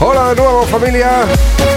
Hola 0.00 0.28
de 0.28 0.36
nuevo 0.36 0.62
familia, 0.62 1.26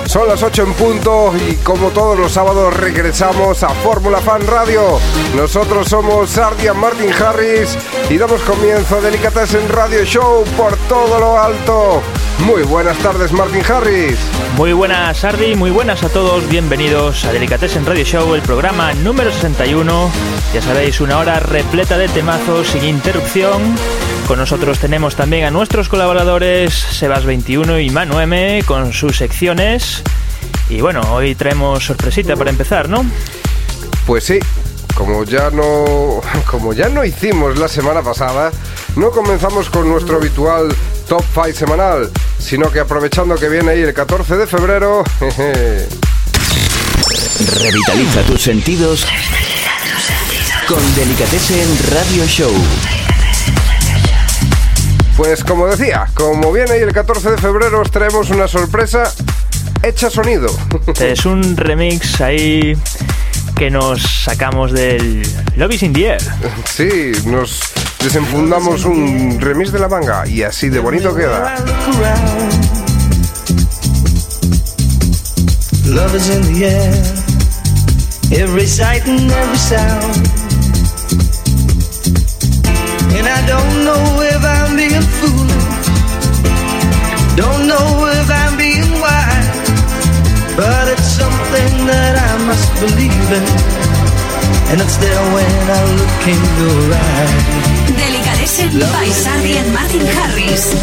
son 0.05 0.27
las 0.27 0.43
8 0.43 0.63
en 0.63 0.73
punto 0.73 1.33
y 1.49 1.55
como 1.55 1.89
todos 1.89 2.19
los 2.19 2.31
sábados 2.31 2.71
regresamos 2.77 3.63
a 3.63 3.69
Fórmula 3.69 4.19
Fan 4.19 4.45
Radio. 4.45 4.99
Nosotros 5.35 5.87
somos 5.87 6.29
Sardian 6.29 6.77
Martin 6.77 7.11
Harris 7.11 7.75
y 8.11 8.19
damos 8.19 8.39
comienzo 8.41 8.97
a 8.97 9.01
Delicatessen 9.01 9.67
Radio 9.69 10.03
Show 10.05 10.43
por 10.55 10.77
todo 10.87 11.19
lo 11.19 11.41
alto. 11.41 12.03
Muy 12.45 12.61
buenas 12.61 12.97
tardes 12.99 13.31
Martin 13.31 13.63
Harris. 13.67 14.19
Muy 14.55 14.73
buenas, 14.73 15.17
Sardi, 15.17 15.55
muy 15.55 15.71
buenas 15.71 16.03
a 16.03 16.09
todos. 16.09 16.47
Bienvenidos 16.47 17.25
a 17.25 17.33
Delicatessen 17.33 17.87
Radio 17.87 18.03
Show, 18.05 18.35
el 18.35 18.43
programa 18.43 18.93
número 18.93 19.31
61. 19.31 20.11
Ya 20.53 20.61
sabéis, 20.61 21.01
una 21.01 21.17
hora 21.17 21.39
repleta 21.39 21.97
de 21.97 22.07
temazos 22.07 22.67
sin 22.67 22.83
interrupción. 22.83 23.75
Con 24.31 24.39
nosotros 24.39 24.79
tenemos 24.79 25.17
también 25.17 25.43
a 25.43 25.51
nuestros 25.51 25.89
colaboradores 25.89 26.71
Sebas21 27.01 27.85
y 27.85 27.89
Manu 27.89 28.17
M 28.17 28.63
con 28.65 28.93
sus 28.93 29.17
secciones. 29.17 30.03
Y 30.69 30.79
bueno, 30.79 31.01
hoy 31.11 31.35
traemos 31.35 31.83
sorpresita 31.83 32.37
para 32.37 32.49
empezar, 32.49 32.87
¿no? 32.87 33.05
Pues 34.07 34.23
sí, 34.23 34.39
como 34.95 35.25
ya 35.25 35.49
no 35.49 36.21
como 36.49 36.71
ya 36.71 36.87
no 36.87 37.03
hicimos 37.03 37.59
la 37.59 37.67
semana 37.67 38.01
pasada, 38.03 38.53
no 38.95 39.11
comenzamos 39.11 39.69
con 39.69 39.89
nuestro 39.89 40.15
habitual 40.15 40.73
top 41.09 41.25
5 41.33 41.51
semanal, 41.51 42.09
sino 42.39 42.71
que 42.71 42.79
aprovechando 42.79 43.35
que 43.35 43.49
viene 43.49 43.71
ahí 43.71 43.81
el 43.81 43.93
14 43.93 44.37
de 44.37 44.47
febrero, 44.47 45.03
jeje, 45.19 45.89
Revitaliza 47.59 48.21
tus 48.21 48.41
sentidos 48.41 49.05
con 50.69 50.95
Delicatessen 50.95 51.67
Radio 51.91 52.25
Show. 52.27 53.00
Pues 55.21 55.43
como 55.43 55.67
decía, 55.67 56.07
como 56.15 56.51
viene 56.51 56.71
ahí 56.71 56.79
el 56.79 56.91
14 56.91 57.29
de 57.29 57.37
febrero, 57.37 57.81
os 57.81 57.91
traemos 57.91 58.31
una 58.31 58.47
sorpresa 58.47 59.03
hecha 59.83 60.09
sonido. 60.09 60.49
Es 60.99 61.27
un 61.27 61.55
remix 61.57 62.19
ahí 62.21 62.75
que 63.55 63.69
nos 63.69 64.01
sacamos 64.01 64.71
del 64.71 65.21
Love 65.57 65.73
is 65.73 65.83
in 65.83 65.93
the 65.93 66.07
Air. 66.07 66.21
Sí, 66.65 67.11
nos 67.27 67.61
desenfundamos 68.03 68.83
un 68.85 69.39
remix 69.39 69.71
de 69.71 69.77
la 69.77 69.87
manga 69.87 70.27
y 70.27 70.41
así 70.41 70.69
de 70.69 70.79
bonito 70.79 71.15
queda. 71.15 71.55
Love 75.85 76.15
is 76.15 76.29
in 76.29 76.41
the 76.51 76.65
air, 76.65 76.93
every 78.31 78.65
sight 78.65 79.05
and 79.05 79.31
every 79.31 79.57
sound. 79.59 80.51
And 83.13 83.27
I 83.27 83.45
don't 83.45 83.85
know 83.85 84.21
if 84.23 84.43
I'm 84.43 84.60
In, 92.81 93.45
and 94.71 94.81
it's 94.81 94.97
there 94.97 95.21
when 95.33 95.69
I 95.69 95.83
look 95.99 96.27
in 96.27 96.41
your 96.57 96.93
eyes. 96.97 97.45
Delicatessen 97.95 98.79
by 98.91 99.05
and 99.59 99.71
Martin 99.71 100.01
Harris. 100.07 100.73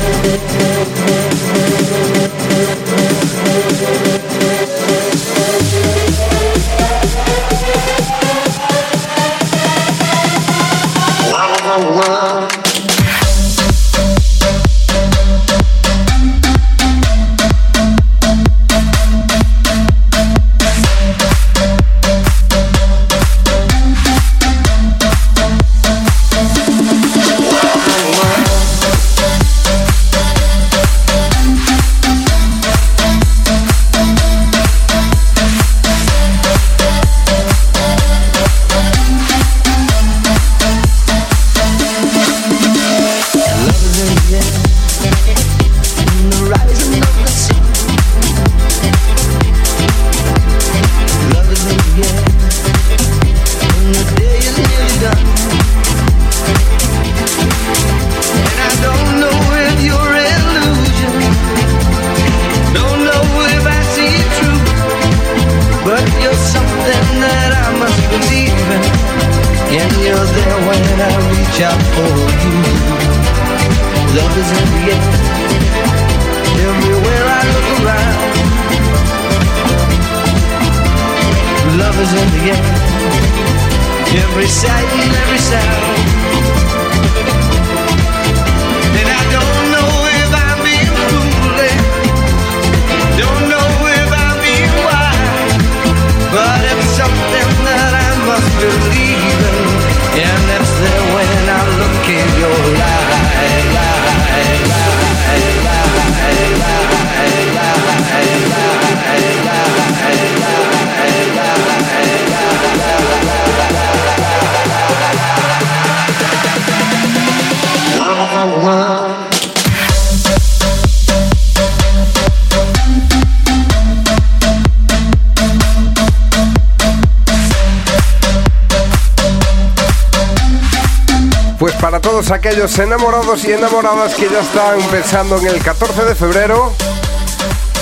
Todos 132.28 132.40
aquellos 132.40 132.78
enamorados 132.78 133.42
y 133.44 133.52
enamoradas 133.52 134.14
que 134.14 134.28
ya 134.28 134.40
están 134.40 134.78
pensando 134.90 135.38
en 135.38 135.46
el 135.46 135.62
14 135.62 136.04
de 136.04 136.14
febrero, 136.14 136.74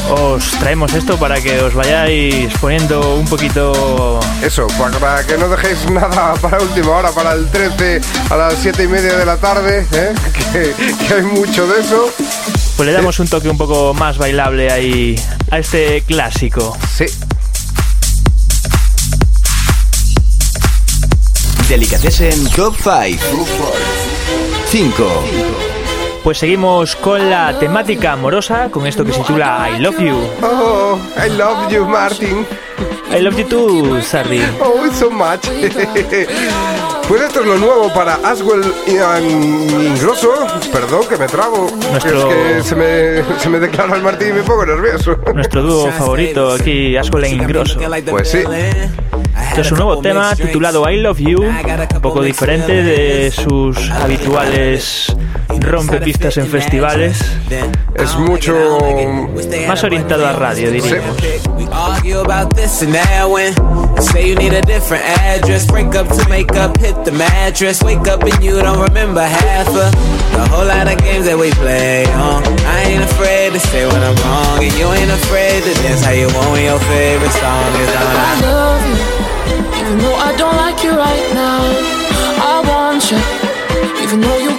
Os 0.08 0.50
traemos 0.60 0.94
esto 0.94 1.18
para 1.18 1.40
que 1.40 1.60
os 1.60 1.74
vayáis 1.74 2.52
poniendo 2.60 3.16
un 3.16 3.24
poquito 3.24 4.20
eso, 4.42 4.68
para 5.00 5.26
que 5.26 5.36
no 5.36 5.48
dejéis 5.48 5.90
nada 5.90 6.34
para 6.40 6.60
última 6.60 6.90
hora, 6.92 7.10
para 7.10 7.32
el 7.32 7.48
13 7.48 8.00
a 8.30 8.36
las 8.36 8.54
7 8.62 8.84
y 8.84 8.86
media 8.86 9.16
de 9.16 9.26
la 9.26 9.36
tarde, 9.38 9.84
¿eh? 9.90 10.14
que, 10.52 10.74
que 11.08 11.14
hay 11.14 11.22
mucho 11.22 11.66
de 11.66 11.80
eso. 11.80 12.08
Pues 12.76 12.86
le 12.86 12.92
damos 12.92 13.18
un 13.18 13.26
toque 13.26 13.48
un 13.48 13.58
poco 13.58 13.94
más 13.94 14.16
bailable 14.16 14.70
ahí 14.70 15.20
a 15.50 15.58
este 15.58 16.02
clásico. 16.02 16.76
Sí, 16.96 17.06
Delicatessen 21.68 22.48
Top 22.50 22.76
5. 22.76 23.95
5. 24.76 25.24
Pues 26.22 26.36
seguimos 26.36 26.96
con 26.96 27.30
la 27.30 27.58
temática 27.58 28.12
amorosa, 28.12 28.68
con 28.70 28.86
esto 28.86 29.06
que 29.06 29.12
se 29.14 29.20
titula 29.20 29.70
I 29.74 29.80
Love 29.80 29.98
You. 30.00 30.16
Oh, 30.42 30.98
I 31.16 31.30
love 31.30 31.72
you, 31.72 31.86
Martin. 31.86 32.46
I 33.10 33.22
love 33.22 33.38
you 33.38 33.48
too, 33.48 34.02
Sardi. 34.02 34.42
Oh, 34.60 34.86
so 34.92 35.10
much. 35.10 35.48
pues 37.08 37.22
esto 37.22 37.40
es 37.40 37.46
lo 37.46 37.56
nuevo 37.56 37.90
para 37.94 38.16
Aswell 38.16 38.70
y 38.86 38.96
Ingrosso. 39.86 40.46
Perdón, 40.70 41.08
que 41.08 41.16
me 41.16 41.26
trago. 41.26 41.70
Nuestro- 41.92 42.30
Es 42.30 42.34
que 42.34 42.62
se 42.62 42.76
me, 42.76 43.38
se 43.40 43.48
me 43.48 43.58
declara 43.58 43.96
el 43.96 44.02
Martín 44.02 44.28
y 44.28 44.32
me 44.34 44.42
pongo 44.42 44.66
nervioso. 44.66 45.16
Nuestro 45.34 45.62
dúo 45.62 45.90
favorito 45.98 46.52
aquí, 46.52 46.94
e 46.98 47.28
Ingrosso. 47.30 47.80
Pues 48.10 48.30
sí. 48.30 48.40
Esto 49.56 49.68
es 49.68 49.72
un 49.72 49.86
nuevo 49.86 50.02
tema 50.02 50.36
titulado 50.36 50.90
I 50.90 51.00
Love 51.00 51.18
You, 51.18 51.42
un 51.42 52.00
poco 52.02 52.20
diferente 52.20 52.82
de 52.82 53.30
sus 53.30 53.90
habituales 53.90 55.16
rompepistas 55.60 56.36
en 56.36 56.46
festivales, 56.46 57.18
Es 57.94 58.16
mucho... 58.16 58.54
más 59.66 59.82
orientado 59.82 60.26
a 60.26 60.34
radio, 60.34 60.70
diríamos. 60.70 61.16
We 74.58 74.70
Even 79.86 79.98
though 80.00 80.16
I 80.16 80.34
don't 80.36 80.56
like 80.56 80.82
you 80.82 80.90
right 80.90 81.30
now. 81.32 81.62
I 82.42 82.58
want 82.66 83.06
you, 83.06 83.22
even 84.02 84.20
though 84.20 84.38
you 84.38 84.55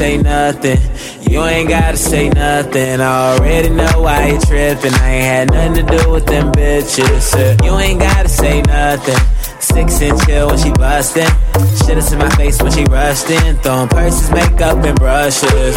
say 0.00 0.16
nothing. 0.16 0.78
You 1.30 1.44
ain't 1.44 1.68
gotta 1.68 1.98
say 1.98 2.30
nothing. 2.30 3.02
I 3.02 3.36
already 3.36 3.68
know 3.68 4.00
why 4.00 4.28
you 4.30 4.40
tripping. 4.40 4.94
I 4.94 5.08
ain't 5.12 5.50
had 5.52 5.52
nothing 5.52 5.74
to 5.86 5.98
do 5.98 6.10
with 6.10 6.24
them 6.24 6.50
bitches. 6.52 7.34
Uh, 7.34 7.62
You 7.62 7.76
ain't 7.78 8.00
gotta 8.00 8.30
say 8.30 8.62
nothing. 8.62 9.20
Six 9.60 10.00
and 10.00 10.18
chill 10.22 10.46
when 10.48 10.56
she 10.58 10.70
bustin'. 10.72 11.28
Shit 11.84 11.98
is 11.98 12.10
in 12.14 12.18
my 12.18 12.30
face 12.30 12.62
when 12.62 12.72
she 12.72 12.84
rushed 12.84 13.28
in. 13.28 13.56
Throwing 13.58 13.88
purses, 13.88 14.30
makeup, 14.30 14.82
and 14.88 14.98
brushes. 14.98 15.76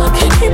I 0.00 0.08
can't 0.16 0.34
keep 0.40 0.52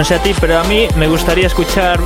No 0.00 0.06
sé 0.06 0.14
a 0.14 0.22
ti, 0.22 0.34
pero 0.40 0.58
a 0.58 0.64
mí 0.64 0.88
me 0.96 1.08
gustaría 1.08 1.46
escuchar 1.46 2.00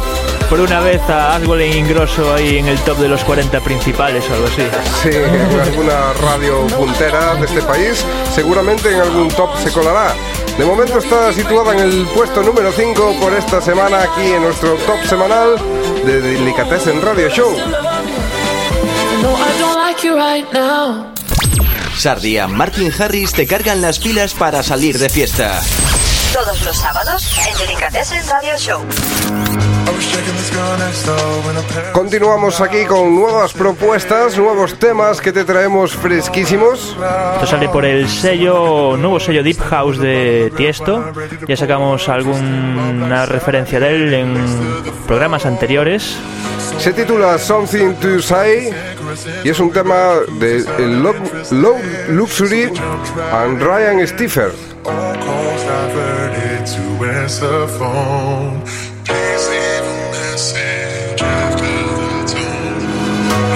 por 0.50 0.58
una 0.58 0.80
vez 0.80 1.00
a 1.02 1.36
Asgole 1.36 1.76
Ingrosso 1.76 2.34
ahí 2.34 2.58
en 2.58 2.66
el 2.66 2.76
top 2.80 2.98
de 2.98 3.06
los 3.06 3.22
40 3.22 3.60
principales 3.60 4.28
o 4.28 4.34
algo 4.34 4.48
así. 4.48 4.62
Sí, 5.00 5.10
en 5.16 5.60
alguna 5.60 6.12
radio 6.14 6.66
puntera 6.76 7.36
de 7.36 7.46
este 7.46 7.62
país, 7.62 8.04
seguramente 8.34 8.90
en 8.90 9.00
algún 9.00 9.28
top 9.28 9.56
se 9.62 9.70
colará. 9.70 10.12
De 10.58 10.64
momento 10.64 10.98
está 10.98 11.32
situada 11.32 11.72
en 11.72 11.78
el 11.78 12.06
puesto 12.06 12.42
número 12.42 12.72
5 12.72 13.16
por 13.20 13.32
esta 13.32 13.60
semana 13.60 14.02
aquí 14.02 14.26
en 14.26 14.42
nuestro 14.42 14.74
top 14.74 15.00
semanal 15.08 15.54
de 16.04 16.20
Delicatessen 16.20 17.00
Radio 17.00 17.28
Show. 17.28 17.56
Sardia, 21.96 22.48
Martin 22.48 22.92
Harris 22.98 23.32
te 23.32 23.46
cargan 23.46 23.80
las 23.80 24.00
pilas 24.00 24.34
para 24.34 24.64
salir 24.64 24.98
de 24.98 25.08
fiesta. 25.08 25.62
Todos 26.34 26.64
los 26.64 26.76
sábados 26.76 27.38
en 27.48 27.58
Delicatessen 27.58 28.26
Radio 28.28 28.58
Show. 28.58 28.82
Continuamos 31.92 32.60
aquí 32.60 32.84
con 32.86 33.14
nuevas 33.14 33.52
propuestas, 33.52 34.36
nuevos 34.36 34.76
temas 34.76 35.20
que 35.20 35.30
te 35.30 35.44
traemos 35.44 35.94
fresquísimos. 35.94 36.96
Esto 37.34 37.46
sale 37.46 37.68
por 37.68 37.84
el 37.84 38.08
sello, 38.08 38.96
nuevo 38.96 39.20
sello 39.20 39.44
Deep 39.44 39.60
House 39.60 39.98
de 39.98 40.52
Tiesto. 40.56 41.12
Ya 41.46 41.56
sacamos 41.56 42.08
alguna 42.08 43.26
referencia 43.26 43.78
de 43.78 43.94
él 43.94 44.14
en 44.14 44.34
programas 45.06 45.46
anteriores. 45.46 46.16
Se 46.80 46.92
titula 46.92 47.38
Something 47.38 47.94
to 48.00 48.20
Say 48.20 48.74
y 49.44 49.50
es 49.50 49.60
un 49.60 49.72
tema 49.72 50.14
de 50.40 50.64
Luxury 52.08 52.72
and 53.32 53.62
Ryan 53.62 54.04
Stiffer. 54.04 54.73
Calls 54.84 55.62
diverted 55.64 56.66
to 56.66 56.82
answer 57.04 57.66
phone. 57.78 58.60
Please 59.04 59.44
leave 59.48 59.86
a 59.94 59.98
message 60.12 61.22
after 61.22 61.74
the 62.00 62.12
tone. 62.32 62.84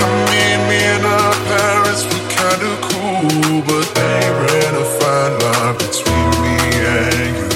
I 0.03 0.17
mean, 0.31 0.59
me 0.69 0.81
and 0.97 1.05
our 1.05 1.35
parents 1.53 2.03
were 2.09 2.27
kinda 2.39 2.73
cool, 2.89 3.63
but 3.69 3.87
they 3.95 4.21
ran 4.43 4.73
a 4.75 4.87
fine 4.99 5.35
line 5.45 5.77
between 5.85 6.31
me 6.45 6.57
and 6.97 7.37
you. 7.39 7.49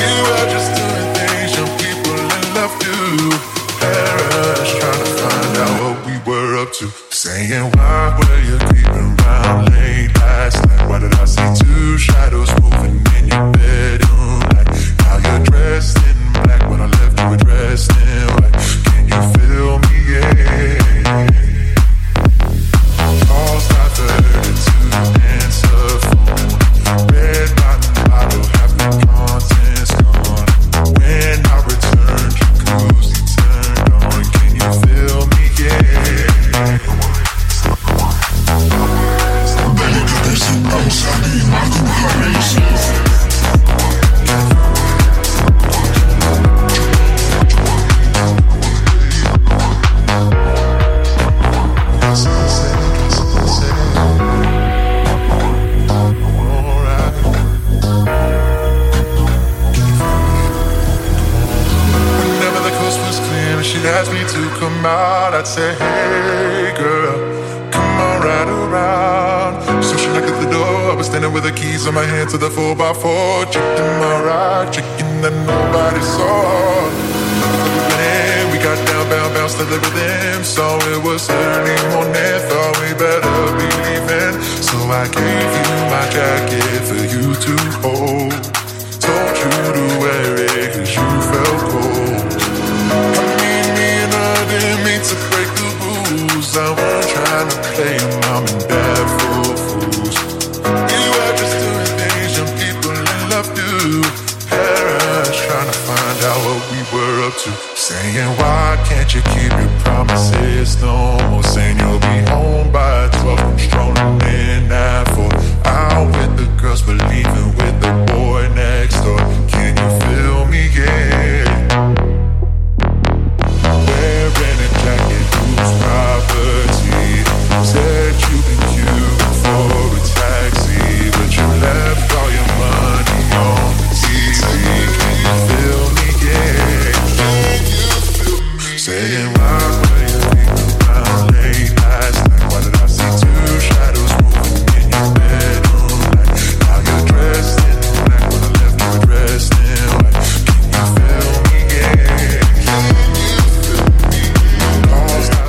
We 0.00 0.10
were 0.26 0.46
just 0.54 0.70
doing 0.78 1.08
things 1.18 1.50
young 1.56 1.72
people 1.84 2.16
in 2.36 2.44
love 2.56 2.74
do. 2.84 2.96
Parents 3.80 4.70
trying 4.78 5.00
to 5.04 5.10
find 5.22 5.56
out 5.64 5.74
what 5.82 5.96
we 6.06 6.14
were 6.28 6.58
up 6.62 6.72
to. 6.74 6.86
Saying, 7.10 7.70
why 7.76 8.14
were 8.18 8.40
you 8.48 8.58
creeping 8.68 9.16
around 9.20 9.72
late 9.72 10.13
dressed 15.74 15.98
in 15.98 16.32
black, 16.44 16.60
but 16.68 16.80
I 16.80 16.86
left 16.86 17.20
you 17.20 17.36
dressed 17.44 17.90
in 17.90 18.26
white. 18.36 18.52
Can 18.84 19.08
you 19.08 19.20
feel 19.34 19.78
me? 19.78 20.12
Yeah. 20.12 20.53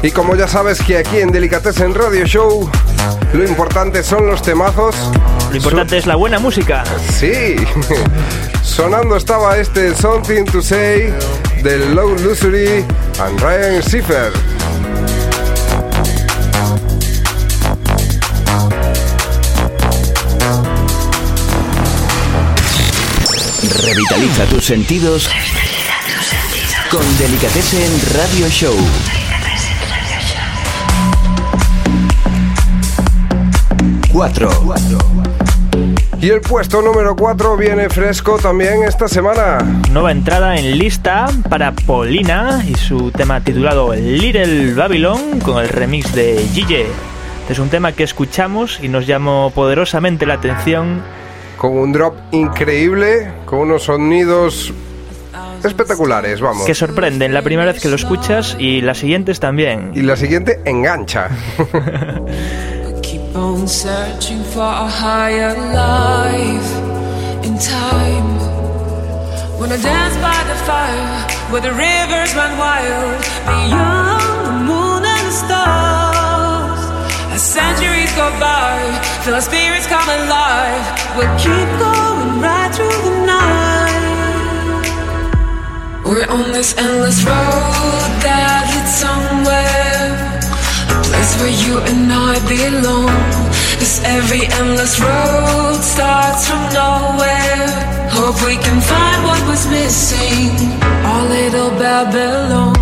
Y 0.06 0.12
como 0.12 0.36
ya 0.36 0.48
sabes 0.48 0.84
que 0.84 1.00
aquí 1.00 1.18
en 1.18 1.32
Delicatessen 1.32 1.96
Radio 1.96 2.28
Show 2.28 2.70
lo 3.34 3.44
importante 3.44 4.04
son 4.04 4.28
los 4.28 4.40
temazos. 4.40 4.96
Lo 5.50 5.58
importante 5.58 5.98
es 5.98 6.06
la 6.06 6.16
buena 6.16 6.38
música. 6.38 6.84
Sí, 7.12 7.56
sonando 8.62 9.18
estaba 9.18 9.58
este 9.58 9.96
Something 9.96 10.46
to 10.46 10.62
Say 10.62 11.12
de 11.64 11.90
Low 11.90 12.16
Luxury 12.20 12.86
and 13.18 13.42
Ryan 13.42 13.82
Schiffer. 13.82 14.32
Revitaliza 23.82 24.46
tus 24.52 24.66
sentidos 24.66 25.28
con 26.92 27.18
Delicatessen 27.18 28.02
Radio 28.14 28.48
Show. 28.50 29.25
Cuatro. 34.16 34.50
Y 36.22 36.30
el 36.30 36.40
puesto 36.40 36.82
número 36.82 37.18
4 37.18 37.58
viene 37.58 37.90
fresco 37.90 38.38
también 38.38 38.84
esta 38.84 39.10
semana. 39.10 39.58
Nueva 39.92 40.14
entrada 40.14 40.56
en 40.56 40.78
lista 40.78 41.26
para 41.50 41.74
Paulina 41.74 42.64
y 42.66 42.76
su 42.76 43.12
tema 43.12 43.42
titulado 43.42 43.94
Little 43.94 44.74
Babylon 44.74 45.42
con 45.42 45.62
el 45.62 45.68
remix 45.68 46.16
de 46.16 46.48
Gille. 46.54 46.86
Es 47.50 47.60
un 47.60 47.68
tema 47.68 47.92
que 47.92 48.04
escuchamos 48.06 48.80
y 48.82 48.88
nos 48.88 49.06
llamó 49.06 49.52
poderosamente 49.54 50.26
la 50.26 50.36
atención. 50.36 51.02
Con 51.58 51.78
un 51.78 51.92
drop 51.92 52.16
increíble, 52.32 53.34
con 53.44 53.60
unos 53.60 53.84
sonidos 53.84 54.74
espectaculares, 55.62 56.40
vamos. 56.40 56.66
Que 56.66 56.74
sorprenden 56.74 57.34
la 57.34 57.42
primera 57.42 57.74
vez 57.74 57.82
que 57.82 57.90
lo 57.90 57.98
escuchas 57.98 58.56
y 58.58 58.80
las 58.80 58.98
siguientes 58.98 59.42
también. 59.42 59.92
Y 59.94 60.04
la 60.04 60.16
siguiente 60.16 60.62
engancha. 60.64 61.28
Searching 63.36 64.44
for 64.44 64.62
a 64.62 64.88
higher 64.88 65.52
life 65.76 66.72
in 67.44 67.58
time. 67.60 68.40
When 69.60 69.74
I 69.74 69.78
dance 69.78 70.16
by 70.24 70.40
the 70.48 70.56
fire, 70.64 71.28
where 71.52 71.62
the 71.62 71.74
rivers 71.74 72.34
run 72.34 72.58
wild, 72.58 73.20
beyond 73.44 74.48
the 74.48 74.56
moon 74.64 75.04
and 75.04 75.28
the 75.28 75.36
stars. 75.44 76.80
As 77.36 77.44
centuries 77.44 78.14
go 78.16 78.32
by, 78.40 78.80
till 79.26 79.36
our 79.36 79.42
spirits 79.42 79.88
come 79.88 80.08
alive, 80.08 80.86
we'll 81.18 81.36
keep 81.36 81.70
going 81.76 82.40
right 82.40 82.72
through 82.74 83.02
the 83.04 83.16
night. 83.28 84.86
We're 86.06 86.30
on 86.30 86.54
this 86.54 86.74
endless 86.78 87.22
road 87.26 88.12
that 88.24 88.72
leads 88.72 88.96
somewhere. 88.96 89.95
Place 91.16 91.36
where 91.40 91.56
you 91.64 91.78
and 91.80 92.12
I 92.12 92.36
belong. 92.44 93.08
Cause 93.80 94.02
every 94.04 94.44
endless 94.60 95.00
road 95.00 95.80
starts 95.82 96.44
from 96.50 96.62
nowhere. 96.76 97.68
Hope 98.12 98.38
we 98.46 98.56
can 98.58 98.82
find 98.82 99.24
what 99.24 99.42
was 99.48 99.66
missing. 99.68 100.52
Our 100.84 101.24
little 101.30 101.70
Babylon. 101.80 102.76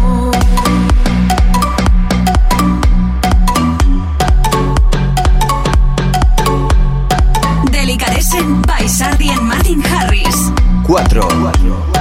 By 8.65 8.87
Sardi 8.87 9.27
Martin 9.41 9.81
Harris. 9.81 10.49
4. 10.87 11.92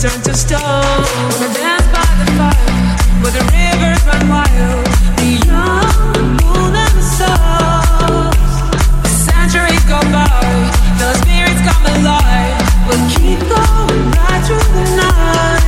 Turn 0.00 0.22
to 0.22 0.32
stone. 0.32 0.62
Wanna 0.62 1.50
dance 1.58 1.88
by 1.90 2.06
the 2.22 2.26
fire, 2.38 2.70
where 3.18 3.34
the 3.34 3.42
rivers 3.50 3.98
run 4.06 4.28
wild. 4.30 4.86
Beyond 5.18 6.14
the 6.14 6.22
moon 6.38 6.72
and 6.84 6.94
the 6.94 7.02
stars. 7.02 8.38
Centuries 9.26 9.84
go 9.90 9.98
by, 10.14 10.38
the 11.02 11.08
spirits 11.18 11.62
come 11.66 11.84
alive. 11.98 12.62
We'll 12.86 13.06
keep 13.10 13.40
going 13.42 14.02
right 14.14 14.42
through 14.46 14.70
the 14.78 14.86
night. 15.02 15.66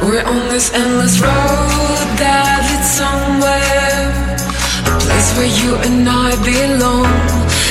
We're 0.00 0.24
on 0.24 0.48
this 0.48 0.72
endless 0.72 1.20
road 1.20 2.08
that 2.24 2.64
leads 2.64 2.88
somewhere. 2.88 4.00
A 4.88 4.96
place 5.04 5.28
where 5.36 5.52
you 5.60 5.76
and 5.76 6.08
I 6.08 6.32
belong. 6.40 7.12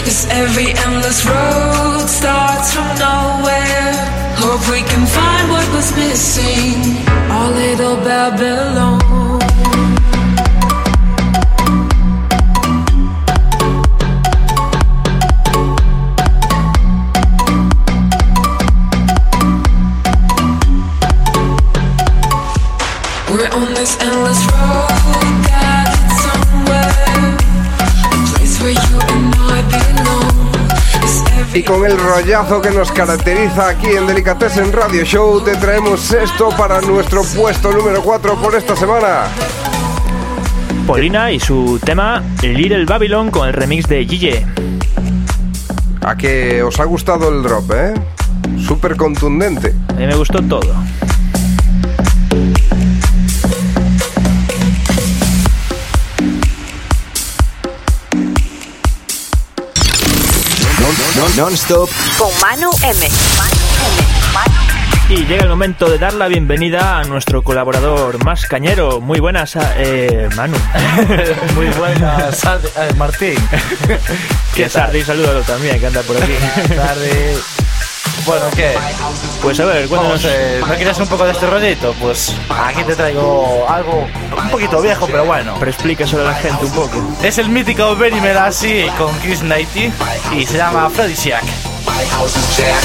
Cause 0.05 0.27
every 0.29 0.77
endless 0.85 1.25
road 1.25 2.05
starts 2.05 2.71
from 2.71 2.85
nowhere. 3.01 4.22
Hope 4.41 4.63
we 4.71 4.81
can 4.81 5.05
find 5.05 5.49
what 5.49 5.67
was 5.73 5.95
missing. 5.95 7.05
Our 7.29 7.51
little 7.51 7.97
Babylon. 7.97 9.42
Y 31.55 31.61
con 31.61 31.85
el 31.85 31.99
rollazo 31.99 32.59
que 32.59 32.71
nos 32.71 32.91
caracteriza 32.91 33.69
aquí 33.69 33.91
en 33.91 34.07
Delicatessen 34.07 34.73
Radio 34.73 35.03
Show, 35.03 35.39
te 35.43 35.55
traemos 35.55 36.11
esto 36.11 36.49
para 36.49 36.81
nuestro 36.81 37.21
puesto 37.23 37.71
número 37.71 38.01
4 38.01 38.41
por 38.41 38.55
esta 38.55 38.75
semana. 38.75 39.25
Paulina 40.87 41.31
y 41.31 41.39
su 41.39 41.79
tema 41.85 42.23
Little 42.41 42.85
Babylon 42.85 43.29
con 43.29 43.47
el 43.47 43.53
remix 43.53 43.87
de 43.87 44.03
Gille. 44.03 44.47
A 46.01 46.17
que 46.17 46.63
os 46.63 46.79
ha 46.79 46.85
gustado 46.85 47.29
el 47.29 47.43
drop, 47.43 47.71
¿eh? 47.71 47.93
Súper 48.57 48.95
contundente. 48.97 49.75
A 49.89 49.93
mí 49.93 50.07
me 50.07 50.15
gustó 50.15 50.41
todo. 50.41 50.73
Non-stop 61.35 61.89
Con 62.17 62.29
Manu 62.41 62.69
M. 62.83 63.07
Y 65.09 65.25
llega 65.25 65.43
el 65.43 65.49
momento 65.49 65.89
de 65.89 65.97
dar 65.97 66.13
la 66.13 66.27
bienvenida 66.27 66.99
a 66.99 67.03
nuestro 67.03 67.43
colaborador 67.43 68.23
más 68.23 68.45
cañero. 68.45 69.01
Muy 69.01 69.19
buenas, 69.19 69.57
eh, 69.77 70.29
Manu. 70.35 70.57
Muy 71.55 71.67
buenas 71.69 72.43
eh, 72.43 72.93
Martín. 72.97 73.35
Que 74.55 74.69
Sardi, 74.69 75.03
salúdalo 75.03 75.41
también, 75.41 75.79
que 75.79 75.87
anda 75.87 76.01
por 76.03 76.17
aquí. 76.17 76.33
Buenas 76.33 76.87
tardes. 76.87 77.62
Bueno, 78.25 78.45
¿qué? 78.55 78.73
Pues 79.41 79.59
a 79.59 79.65
ver, 79.65 79.87
cuéntanos. 79.87 80.23
eh, 80.25 80.61
¿no 80.65 80.73
quieres 80.75 80.97
un 80.99 81.07
poco 81.07 81.25
de 81.25 81.31
este 81.31 81.45
rollito? 81.47 81.93
Pues 82.01 82.33
aquí 82.49 82.83
te 82.83 82.95
traigo 82.95 83.65
algo 83.67 84.07
un 84.41 84.49
poquito 84.49 84.81
viejo, 84.81 85.07
pero 85.07 85.25
bueno. 85.25 85.55
Pero 85.59 85.71
explícaselo 85.71 86.21
a 86.23 86.31
la 86.31 86.35
gente 86.35 86.65
un 86.65 86.71
poco. 86.71 87.01
Es 87.21 87.37
el 87.37 87.49
mítico 87.49 87.95
Benny 87.95 88.21
Melasi 88.21 88.85
con 88.97 89.13
Chris 89.19 89.39
Knighty 89.41 89.91
y 90.37 90.45
se 90.45 90.57
llama 90.57 90.85
Aphrodisiac. 90.85 91.43
My 91.93 92.05
house 92.09 92.33
is 92.33 92.57
Jack. 92.57 92.81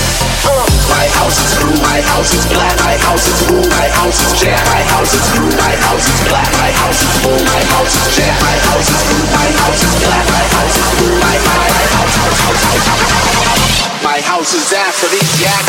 My 0.93 1.09
house 1.17 1.41
is 1.41 1.57
blue. 1.57 1.81
My 1.81 2.05
house 2.13 2.29
is 2.37 2.45
black. 2.53 2.77
My 2.85 2.93
house 3.01 3.25
is 3.25 3.41
blue. 3.49 3.65
My 3.73 3.89
house 3.89 4.21
is 4.21 4.37
Jack. 4.37 4.61
My 4.69 4.85
house 4.85 5.17
is 5.17 5.25
blue. 5.33 5.49
My 5.57 5.73
house 5.81 6.05
is 6.05 6.21
black. 6.29 6.53
My 6.61 6.69
house 6.77 7.01
is 7.01 7.09
blue. 7.25 7.41
My 7.41 7.65
house 7.73 7.97
is 7.97 8.05
Jack. 8.13 8.37
My 8.45 8.53
house 8.69 8.85
is 8.93 9.01
blue. 9.09 9.25
My 9.33 9.49
house 9.65 9.81
is 9.81 9.97
black. 10.05 10.29
My 10.29 10.45
house 10.53 10.77
is 10.77 10.85
blue. 11.01 11.17
My 11.25 11.41
my 11.41 11.57
my 11.73 11.89
house 11.89 12.21
house 12.21 12.37
house 12.45 12.61
house. 12.69 14.05
My 14.05 14.21
house 14.21 14.53
is 14.53 14.77
aphrodisiac. 14.77 15.65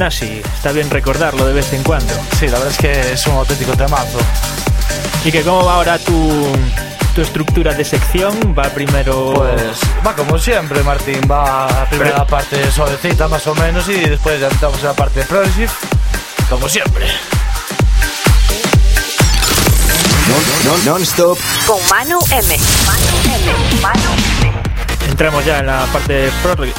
Benassi. 0.00 0.40
Está 0.56 0.72
bien 0.72 0.88
recordarlo 0.88 1.44
de 1.44 1.52
vez 1.52 1.70
en 1.74 1.82
cuando. 1.82 2.14
Sí, 2.38 2.46
la 2.46 2.52
verdad 2.58 2.68
es 2.70 2.78
que 2.78 3.12
es 3.12 3.26
un 3.26 3.34
auténtico 3.34 3.76
temazo. 3.76 4.18
¿Y 5.26 5.30
que 5.30 5.42
cómo 5.42 5.62
va 5.66 5.74
ahora 5.74 5.98
tu, 5.98 6.46
tu 7.14 7.20
estructura 7.20 7.74
de 7.74 7.84
sección? 7.84 8.54
Va 8.58 8.62
primero... 8.70 9.34
Pues 9.34 9.78
va 10.06 10.16
como 10.16 10.38
siempre, 10.38 10.82
Martín. 10.82 11.20
Va 11.30 11.66
a 11.66 11.84
primera 11.90 12.12
Pero- 12.14 12.26
parte 12.28 12.72
suavecita, 12.72 13.28
más 13.28 13.46
o 13.46 13.54
menos, 13.54 13.86
y 13.90 13.96
después 14.00 14.40
ya 14.40 14.48
entramos 14.48 14.78
en 14.78 14.86
la 14.86 14.94
parte 14.94 15.22
progressive, 15.24 15.68
como 16.48 16.66
siempre. 16.66 17.04
non- 20.64 20.84
non-stop 20.86 21.38
Con 21.66 21.76
Manu 21.90 22.18
M. 22.30 22.56
Manu 22.86 23.16
M. 23.36 23.82
Manu 23.82 24.12
M. 24.38 24.39
Entramos 25.20 25.44
ya 25.44 25.58
en 25.58 25.66
la 25.66 25.84
parte 25.92 26.30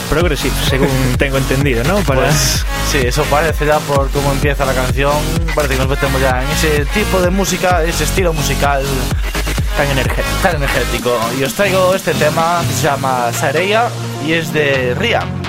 progressive, 0.10 0.56
según 0.68 0.90
tengo 1.20 1.38
entendido, 1.38 1.84
¿no? 1.84 1.98
Para... 2.00 2.22
Pues 2.22 2.66
sí, 2.92 2.98
eso 3.06 3.24
parece 3.26 3.68
ya 3.68 3.78
por 3.78 4.10
cómo 4.10 4.32
empieza 4.32 4.66
la 4.66 4.74
canción. 4.74 5.14
Parece 5.54 5.76
que 5.76 5.80
nos 5.80 5.88
metemos 5.88 6.20
ya 6.20 6.42
en 6.42 6.50
ese 6.50 6.86
tipo 6.86 7.22
de 7.22 7.30
música, 7.30 7.84
ese 7.84 8.04
estilo 8.04 8.34
musical 8.34 8.84
tan 9.78 9.88
energético. 9.92 10.28
tan 10.42 10.56
energético. 10.56 11.20
Y 11.40 11.44
os 11.44 11.54
traigo 11.54 11.94
este 11.94 12.16
tema 12.16 12.64
que 12.68 12.74
se 12.74 12.82
llama 12.82 13.32
Sareya 13.32 13.90
y 14.26 14.34
es 14.34 14.52
de 14.52 14.96
Riam. 14.96 15.41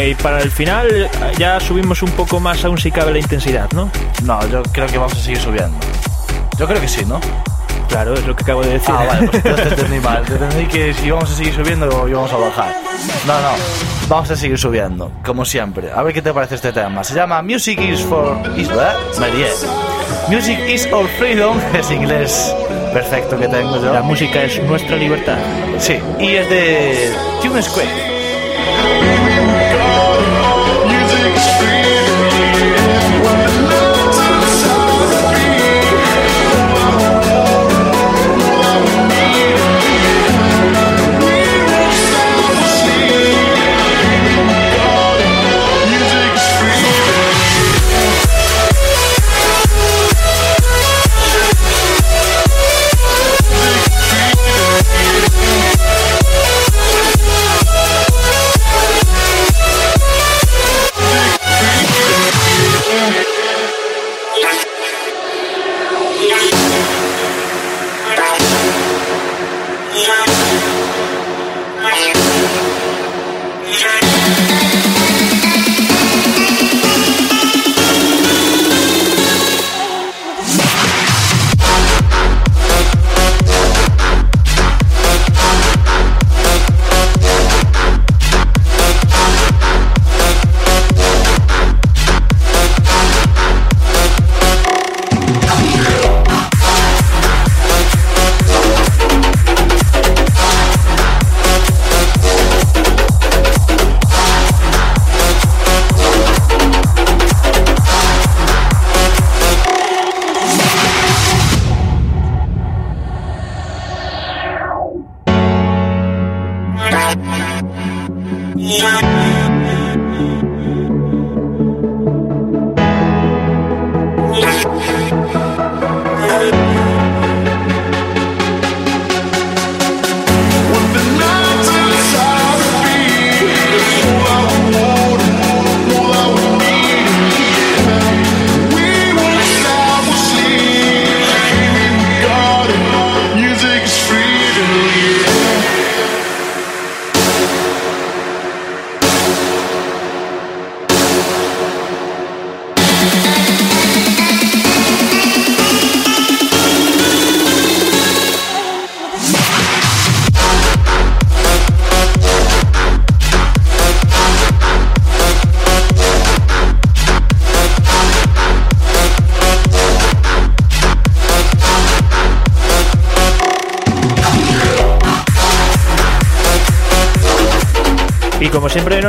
Bueno, 0.00 0.12
y 0.12 0.14
para 0.22 0.40
el 0.40 0.50
final 0.50 1.10
ya 1.36 1.60
subimos 1.60 2.02
un 2.02 2.10
poco 2.12 2.40
más 2.40 2.64
aún 2.64 2.78
si 2.78 2.90
cabe 2.90 3.12
la 3.12 3.18
intensidad, 3.18 3.70
¿no? 3.72 3.90
No, 4.22 4.40
yo 4.48 4.62
creo 4.72 4.86
que 4.86 4.96
vamos 4.96 5.12
a 5.12 5.16
seguir 5.16 5.38
subiendo. 5.38 5.76
Yo 6.58 6.66
creo 6.66 6.80
que 6.80 6.88
sí, 6.88 7.04
¿no? 7.04 7.20
Claro, 7.86 8.14
es 8.14 8.26
lo 8.26 8.34
que 8.34 8.42
acabo 8.42 8.62
de 8.62 8.70
decir. 8.70 8.94
Ah, 8.96 9.04
vale, 9.06 9.28
pues 9.28 9.42
te 9.56 9.62
entendí 9.62 10.00
mal. 10.00 10.24
Te 10.24 10.32
entendí 10.32 10.64
que 10.68 10.94
si 10.94 11.10
vamos 11.10 11.30
a 11.30 11.34
seguir 11.34 11.52
subiendo 11.52 11.86
o 11.88 12.08
íbamos 12.08 12.32
a 12.32 12.36
bajar. 12.38 12.74
No, 13.26 13.34
no, 13.42 13.50
vamos 14.08 14.30
a 14.30 14.36
seguir 14.36 14.56
subiendo, 14.56 15.12
como 15.22 15.44
siempre. 15.44 15.92
A 15.92 16.02
ver 16.02 16.14
qué 16.14 16.22
te 16.22 16.32
parece 16.32 16.54
este 16.54 16.72
tema. 16.72 17.04
Se 17.04 17.14
llama 17.14 17.42
Music 17.42 17.78
is 17.78 18.00
for... 18.00 18.40
Is, 18.56 18.68
¿verdad? 18.68 18.96
Lié. 19.18 19.50
Music 20.34 20.58
is 20.66 20.88
all 20.94 21.06
freedom. 21.18 21.60
Es 21.74 21.90
inglés 21.90 22.54
perfecto 22.94 23.38
que 23.38 23.48
tengo 23.48 23.76
yo. 23.76 23.92
La 23.92 24.00
música 24.00 24.44
es 24.44 24.62
nuestra 24.62 24.96
libertad. 24.96 25.36
Sí, 25.78 25.98
y 26.18 26.36
es 26.36 26.48
de 26.48 27.12
Tune 27.42 27.62
Square. 27.62 28.09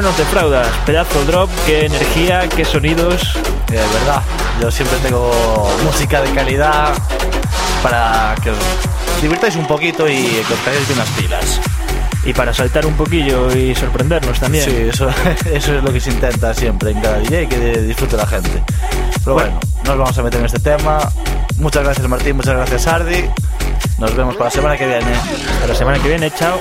No 0.02 0.08
nos 0.08 0.18
defraudas, 0.18 0.68
pedazo 0.86 1.24
drop, 1.26 1.50
qué 1.66 1.86
energía, 1.86 2.48
qué 2.50 2.66
sonidos. 2.66 3.22
De 3.68 3.78
verdad, 3.78 4.22
yo 4.60 4.72
siempre 4.72 4.98
tengo 5.00 5.70
música 5.84 6.22
de 6.22 6.32
calidad 6.32 6.94
para 7.84 8.36
que 8.42 8.50
os 8.50 8.58
divirtáis 9.22 9.56
un 9.56 9.68
poquito 9.68 10.08
y 10.08 10.14
bien 10.14 10.98
las 10.98 11.10
pilas. 11.10 11.62
Y 12.26 12.34
para 12.34 12.54
saltar 12.54 12.86
un 12.86 12.94
poquillo 12.94 13.56
y 13.56 13.76
sorprendernos 13.76 14.40
también. 14.40 14.66
Sí, 14.66 14.76
eso, 14.90 15.10
eso 15.54 15.76
es 15.76 15.84
lo 15.84 15.94
que 15.94 16.00
se 16.00 16.10
intenta 16.10 16.54
siempre 16.54 16.92
en 16.92 17.02
cada 17.02 17.20
DJ, 17.20 17.48
que 17.48 17.58
disfrute 17.82 18.18
la 18.18 18.26
gente. 18.26 18.64
Pero 19.24 19.36
bueno, 19.36 19.60
nos 19.86 19.98
vamos 19.98 20.18
a 20.18 20.24
meter 20.24 20.40
en 20.40 20.46
este 20.48 20.60
tema. 20.60 21.00
Muchas 21.58 21.84
gracias 21.84 22.08
Martín, 22.08 22.38
muchas 22.38 22.56
gracias 22.56 22.88
Ardi. 22.88 23.26
Nos 24.00 24.16
vemos 24.16 24.36
para 24.36 24.46
la 24.46 24.52
semana 24.52 24.78
que 24.78 24.88
viene. 24.88 25.14
Hasta 25.54 25.68
la 25.68 25.76
semana 25.76 26.00
que 26.02 26.10
viene, 26.10 26.32
chao. 26.32 26.60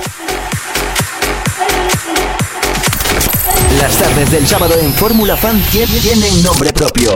Las 3.81 3.97
tardes 3.97 4.31
del 4.31 4.47
sábado 4.47 4.75
en 4.79 4.93
Fórmula 4.93 5.35
Fan 5.35 5.61
tie- 5.71 5.87
tienen 6.01 6.43
nombre 6.43 6.71
propio. 6.71 7.13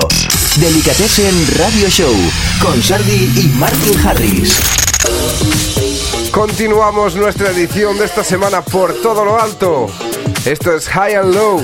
Delicatessen 0.57 1.47
Radio 1.57 1.89
Show 1.89 2.13
con 2.61 2.81
Sardi 2.81 3.31
y 3.39 3.47
Martin 3.55 3.99
Harris. 4.05 4.55
Continuamos 6.31 7.15
nuestra 7.15 7.49
edición 7.51 7.97
de 7.97 8.05
esta 8.05 8.23
semana 8.23 8.61
por 8.61 8.93
todo 9.01 9.23
lo 9.23 9.39
alto. 9.39 9.87
Esto 10.45 10.75
es 10.75 10.87
High 10.87 11.15
and 11.15 11.33
Low, 11.35 11.61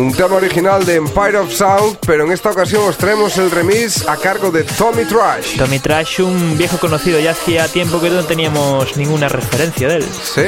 un 0.00 0.12
tema 0.12 0.36
original 0.36 0.84
de 0.84 0.96
Empire 0.96 1.38
of 1.38 1.52
Sound, 1.52 1.98
pero 2.06 2.24
en 2.24 2.32
esta 2.32 2.50
ocasión 2.50 2.82
os 2.88 2.96
traemos 2.96 3.36
el 3.38 3.50
remix 3.50 4.06
a 4.08 4.16
cargo 4.16 4.50
de 4.50 4.64
Tommy 4.64 5.04
Trash. 5.04 5.58
Tommy 5.58 5.78
Trash, 5.78 6.20
un 6.20 6.56
viejo 6.56 6.78
conocido, 6.78 7.20
ya 7.20 7.32
hacía 7.32 7.68
tiempo 7.68 8.00
que 8.00 8.10
no 8.10 8.24
teníamos 8.24 8.96
ninguna 8.96 9.28
referencia 9.28 9.88
de 9.88 9.96
él. 9.96 10.04
Sí, 10.22 10.42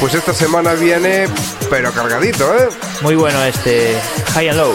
pues 0.00 0.14
esta 0.14 0.32
semana 0.32 0.74
viene, 0.74 1.28
pero 1.68 1.92
cargadito, 1.92 2.54
¿eh? 2.56 2.68
Muy 3.02 3.16
bueno 3.16 3.42
este 3.44 3.96
High 4.34 4.48
and 4.50 4.58
Low. 4.58 4.74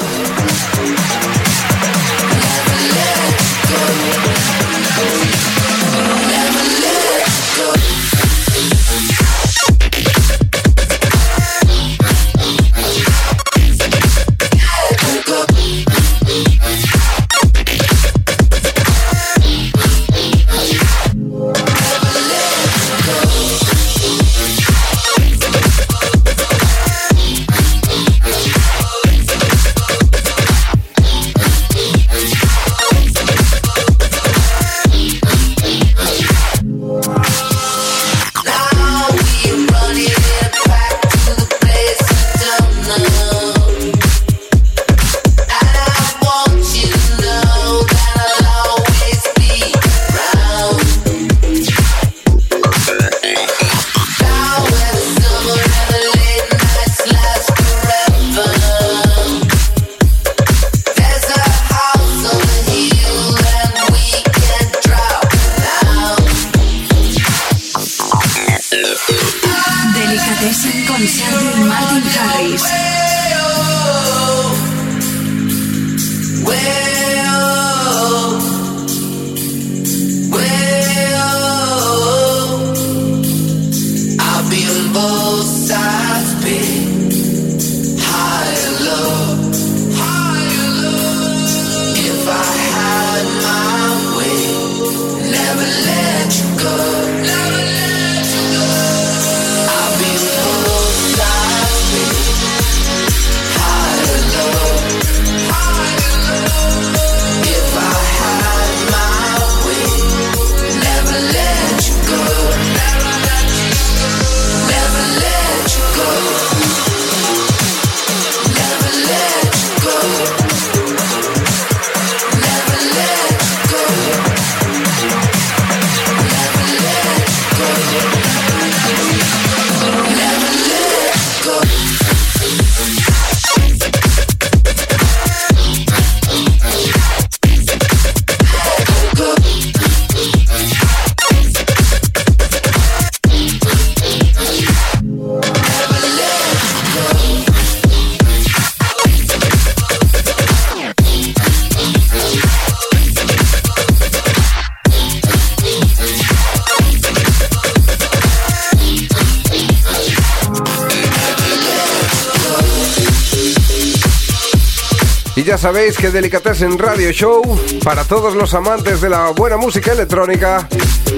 Sabéis 165.60 165.98
que 165.98 166.10
Delicatessen 166.10 166.80
Radio 166.80 167.12
Show, 167.12 167.41
para 167.84 168.06
todos 168.06 168.34
los 168.34 168.54
amantes 168.54 169.02
de 169.02 169.10
la 169.10 169.32
buena 169.32 169.58
música 169.58 169.91
electrónica, 169.91 170.69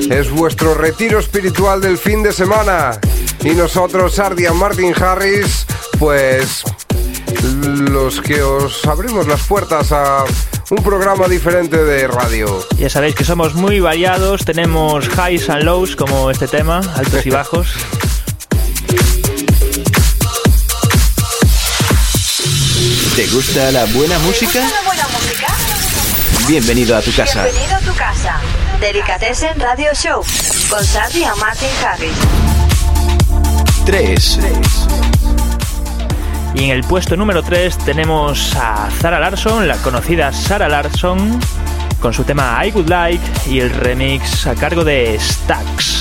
es 0.10 0.32
vuestro 0.32 0.74
retiro 0.74 1.20
espiritual 1.20 1.80
del 1.80 2.00
fin 2.00 2.24
de 2.24 2.34
semana. 2.34 3.00
Y 3.44 3.52
nosotros, 3.52 4.16
Sardia 4.16 4.52
Martin 4.52 4.96
Harris, 5.00 5.68
pues 6.00 6.64
los 7.92 8.20
que 8.20 8.42
os 8.42 8.84
abrimos 8.88 9.28
las 9.28 9.46
puertas 9.46 9.92
a 9.92 10.26
un 10.72 10.84
programa 10.84 11.28
diferente 11.28 11.78
de 11.84 12.08
radio. 12.08 12.66
Ya 12.80 12.90
sabéis 12.90 13.14
que 13.14 13.24
somos 13.24 13.54
muy 13.54 13.80
variados, 13.80 14.44
tenemos 14.44 15.08
highs 15.08 15.50
and 15.50 15.64
lows 15.64 15.96
como 15.96 16.32
este 16.32 16.48
tema, 16.48 16.82
altos 16.96 17.26
y 17.28 17.30
bajos. 17.30 17.68
¿Te 23.22 23.28
gusta 23.28 23.70
la 23.70 23.86
buena 23.86 24.18
música? 24.18 24.62
¿La 24.62 24.82
buena 24.84 25.08
música? 25.10 25.46
Bienvenido 26.48 26.98
a 26.98 27.04
tu 27.04 27.14
casa. 27.14 27.44
Bienvenido 27.44 27.76
a 27.76 27.80
tu 27.82 27.94
casa. 27.94 28.42
Delicatessen 28.80 29.60
Radio 29.60 29.94
Show 29.94 30.24
con 30.68 30.84
Sandy 30.84 31.20
y 31.20 31.40
Martin 31.40 31.70
Harris. 31.86 32.16
3. 33.86 34.40
Y 36.56 36.64
en 36.64 36.70
el 36.72 36.84
puesto 36.84 37.16
número 37.16 37.44
3 37.44 37.78
tenemos 37.86 38.56
a 38.56 38.90
Zara 39.00 39.20
Larson, 39.20 39.68
la 39.68 39.78
conocida 39.78 40.34
Sara 40.34 40.68
Larson, 40.68 41.40
con 42.00 42.16
su 42.16 42.24
tema 42.24 42.60
I 42.66 42.72
Would 42.72 42.90
Like 42.90 43.24
y 43.52 43.60
el 43.60 43.70
remix 43.70 44.48
a 44.48 44.56
cargo 44.56 44.84
de 44.84 45.20
Stax. 45.20 46.01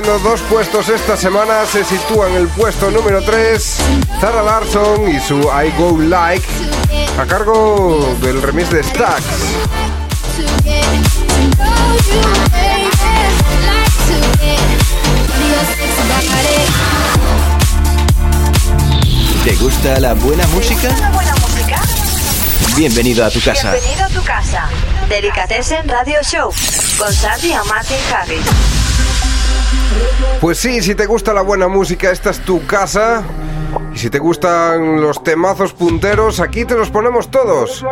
Subiendo 0.00 0.30
dos 0.30 0.40
puestos 0.42 0.88
esta 0.88 1.14
semana, 1.14 1.66
se 1.66 1.84
sitúa 1.84 2.28
en 2.30 2.36
el 2.36 2.48
puesto 2.48 2.90
número 2.90 3.22
3 3.22 3.76
Zara 4.18 4.42
Larson 4.42 5.10
y 5.10 5.20
su 5.20 5.40
I 5.40 5.70
Go 5.76 5.98
Like 5.98 6.46
a 7.18 7.26
cargo 7.26 8.16
del 8.22 8.40
remix 8.40 8.70
de 8.70 8.82
Stax. 8.82 9.22
¿Te 19.44 19.54
gusta 19.56 20.00
la 20.00 20.14
buena 20.14 20.46
música? 20.46 20.88
¿La 20.98 21.10
buena 21.10 21.34
música? 21.34 21.82
Bienvenido 22.74 23.26
a 23.26 23.30
tu 23.30 23.40
casa. 23.42 23.72
Bienvenido 23.72 24.04
a 24.04 24.08
tu 24.08 24.22
casa. 24.22 24.66
Delicatessen 25.10 25.86
Radio 25.86 26.22
Show 26.22 26.50
con 26.96 27.12
Sandy 27.12 27.48
y 27.48 27.68
Martin 27.68 27.98
Harris. 28.14 28.79
Pues 30.40 30.58
sí, 30.58 30.80
si 30.82 30.94
te 30.94 31.06
gusta 31.06 31.34
la 31.34 31.42
buena 31.42 31.68
música, 31.68 32.10
esta 32.10 32.30
es 32.30 32.40
tu 32.40 32.66
casa. 32.66 33.22
Y 33.94 33.98
si 33.98 34.10
te 34.10 34.18
gustan 34.18 35.00
los 35.00 35.22
temazos 35.22 35.72
punteros, 35.72 36.40
aquí 36.40 36.64
te 36.64 36.74
los 36.74 36.90
ponemos 36.90 37.30
todos. 37.30 37.84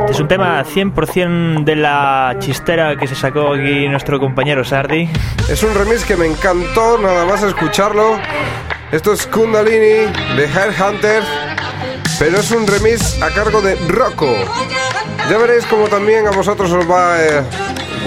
Este 0.00 0.12
es 0.12 0.20
un 0.20 0.28
tema 0.28 0.64
100% 0.64 1.64
de 1.64 1.76
la 1.76 2.36
chistera 2.38 2.96
que 2.96 3.06
se 3.06 3.14
sacó 3.14 3.54
aquí 3.54 3.88
nuestro 3.88 4.20
compañero 4.20 4.64
Sardi. 4.64 5.08
Es 5.48 5.62
un 5.62 5.74
remix 5.74 6.04
que 6.04 6.16
me 6.16 6.26
encantó 6.26 6.98
nada 6.98 7.24
más 7.24 7.42
escucharlo. 7.42 8.18
Esto 8.92 9.12
es 9.12 9.26
Kundalini 9.26 10.12
de 10.36 10.44
Headhunter, 10.44 11.22
pero 12.18 12.38
es 12.38 12.50
un 12.50 12.66
remix 12.66 13.20
a 13.22 13.30
cargo 13.30 13.60
de 13.60 13.76
Rocco. 13.88 14.28
Ya 15.30 15.38
veréis 15.38 15.66
como 15.66 15.88
también 15.88 16.26
a 16.26 16.30
vosotros 16.30 16.70
os 16.70 16.88
va 16.88 17.14
a 17.14 17.24
eh, 17.24 17.42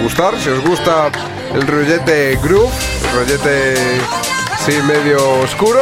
gustar, 0.02 0.38
si 0.38 0.50
os 0.50 0.64
gusta 0.64 1.10
el 1.54 1.66
rollete 1.66 2.38
groove, 2.42 2.72
el 3.04 3.16
rollete 3.16 3.74
sí 4.64 4.72
medio 4.82 5.40
oscuro, 5.40 5.80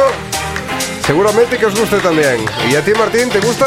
seguramente 1.05 1.57
que 1.57 1.65
os 1.65 1.79
guste 1.79 1.97
también. 1.97 2.37
¿Y 2.69 2.75
a 2.75 2.83
ti 2.83 2.91
Martín, 2.97 3.29
te 3.29 3.39
gusta? 3.39 3.65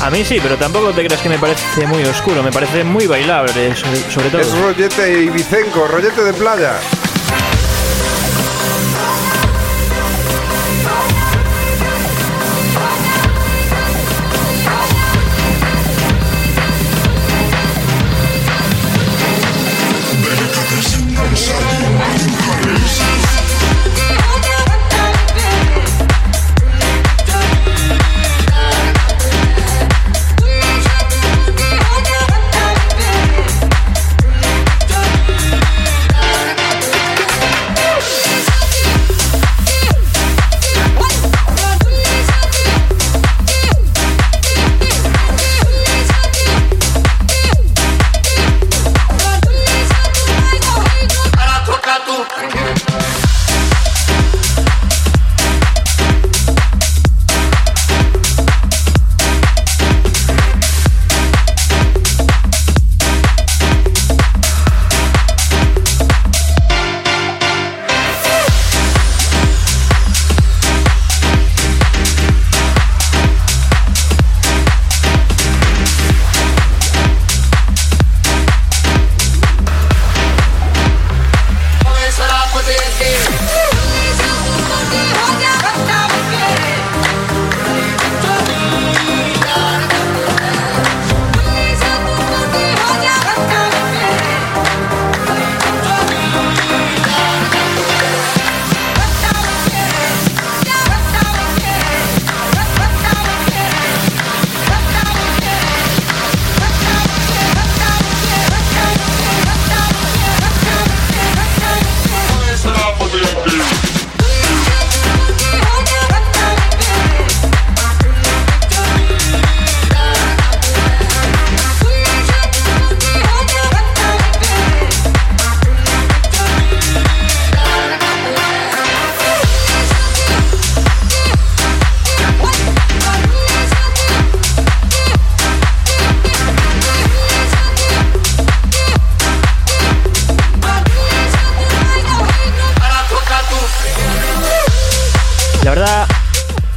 A 0.00 0.10
mí 0.10 0.24
sí, 0.24 0.38
pero 0.42 0.56
tampoco 0.56 0.92
te 0.92 1.04
creas 1.04 1.20
que 1.20 1.28
me 1.28 1.38
parece 1.38 1.86
muy 1.86 2.02
oscuro, 2.04 2.42
me 2.42 2.50
parece 2.50 2.84
muy 2.84 3.06
bailable, 3.06 3.74
sobre, 3.76 4.30
todo. 4.30 4.40
Es 4.40 4.58
rollete 4.58 5.24
ibicenco, 5.24 5.86
rollete 5.86 6.24
de 6.24 6.32
playa. 6.32 6.74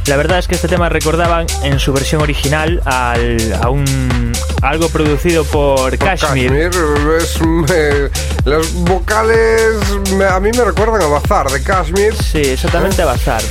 La 0.06 0.16
verdad 0.16 0.38
es 0.38 0.46
que 0.48 0.54
este 0.54 0.68
tema 0.68 0.88
recordaban 0.88 1.46
en 1.62 1.78
su 1.80 1.92
versión 1.92 2.20
original 2.22 2.80
al, 2.84 3.58
a 3.62 3.70
un 3.70 4.32
algo 4.62 4.88
producido 4.88 5.44
por 5.44 5.96
Kashmir. 5.98 6.50
Kashmir 6.50 7.16
es, 7.18 7.40
me- 7.40 8.50
las 8.50 8.72
vocales 8.72 9.76
me- 10.16 10.24
a 10.24 10.38
mí 10.40 10.50
me 10.56 10.64
recuerdan 10.64 11.02
a 11.02 11.06
Bazar 11.06 11.50
de 11.50 11.62
Kashmir, 11.62 12.14
Sí, 12.22 12.38
exactamente 12.40 13.02
a 13.02 13.06
Bazar. 13.06 13.42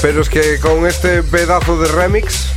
pero 0.00 0.20
es 0.22 0.28
que 0.28 0.58
con 0.60 0.86
este 0.86 1.22
pedazo 1.22 1.78
de 1.80 1.88
remix, 1.88 2.48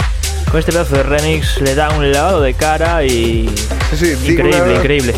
Con 0.51 0.59
este 0.59 0.71
pedazo 0.71 0.95
de 0.95 1.03
remix 1.03 1.59
le 1.61 1.75
da 1.75 1.89
un 1.91 2.11
lavado 2.11 2.41
de 2.41 2.53
cara 2.53 3.03
y. 3.03 3.53
sí, 3.91 3.97
sí, 4.15 4.31
Increíble, 4.31 4.61
digna- 4.63 4.75
increíble. 4.75 5.13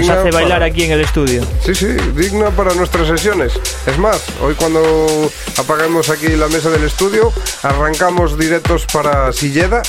Nos 0.00 0.08
hace 0.10 0.30
bailar 0.30 0.58
para- 0.60 0.66
aquí 0.66 0.84
en 0.84 0.92
el 0.92 1.00
estudio. 1.00 1.44
Sí, 1.64 1.74
sí, 1.74 1.86
digna 2.16 2.50
para 2.50 2.74
nuestras 2.74 3.06
sesiones. 3.08 3.52
Es 3.86 3.98
más, 3.98 4.20
hoy 4.42 4.54
cuando 4.54 5.30
apaguemos 5.58 6.08
aquí 6.10 6.28
la 6.28 6.48
mesa 6.48 6.70
del 6.70 6.84
estudio, 6.84 7.32
arrancamos 7.62 8.38
directos 8.38 8.86
para 8.92 9.32
Silleda. 9.32 9.82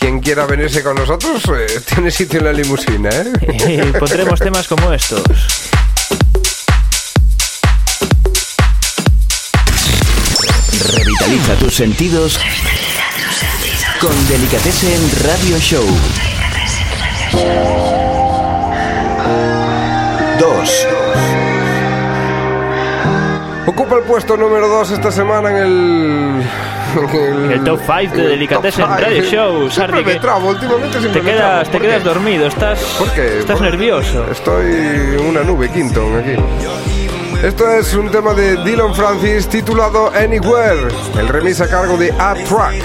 Quien 0.00 0.20
quiera 0.20 0.46
venirse 0.46 0.82
con 0.84 0.94
nosotros 0.94 1.42
eh, 1.56 1.80
tiene 1.94 2.10
sitio 2.10 2.38
en 2.38 2.44
la 2.46 2.52
limusina, 2.52 3.10
Y 3.66 3.72
¿eh? 3.72 3.92
pondremos 3.98 4.38
temas 4.40 4.68
como 4.68 4.92
estos. 4.92 5.22
Revitaliza 10.94 11.54
tus 11.56 11.74
sentidos 11.74 12.38
con 14.00 14.28
Delicatessen 14.28 15.10
Radio 15.24 15.58
Show. 15.58 15.86
2. 20.58 20.86
Ocupa 23.66 23.96
el 23.96 24.02
puesto 24.02 24.36
número 24.36 24.66
2 24.68 24.90
esta 24.92 25.12
semana 25.12 25.50
en 25.50 25.56
el... 25.56 26.42
en 27.12 27.52
El 27.52 27.64
top 27.64 27.80
5 27.80 27.92
de 27.98 28.04
en 28.06 28.20
el 28.20 28.28
Delicatessen. 28.30 28.86
Radio 28.88 29.22
Show, 29.22 29.70
Sardi, 29.70 30.02
me 30.04 30.14
trabo, 30.16 30.48
últimamente 30.50 30.98
Te 31.00 31.08
me 31.08 31.20
quedas, 31.20 31.46
trabo. 31.50 31.64
te 31.64 31.70
¿Por 31.72 31.80
quedas 31.82 32.04
dormido, 32.04 32.46
estás, 32.46 32.80
¿Por 32.98 33.10
qué? 33.12 33.38
estás 33.40 33.58
Por- 33.58 33.66
nervioso. 33.70 34.26
Estoy 34.30 34.66
en 35.18 35.26
una 35.28 35.42
nube, 35.42 35.68
Quinton, 35.70 36.16
aquí. 36.18 36.34
Esto 37.46 37.70
es 37.70 37.94
un 37.94 38.10
tema 38.10 38.32
de 38.34 38.56
Dylan 38.64 38.94
Francis 38.94 39.46
titulado 39.48 40.10
Anywhere, 40.14 40.88
el 41.18 41.28
remix 41.28 41.60
a 41.60 41.68
cargo 41.68 41.96
de 41.96 42.10
A-Track. 42.18 42.82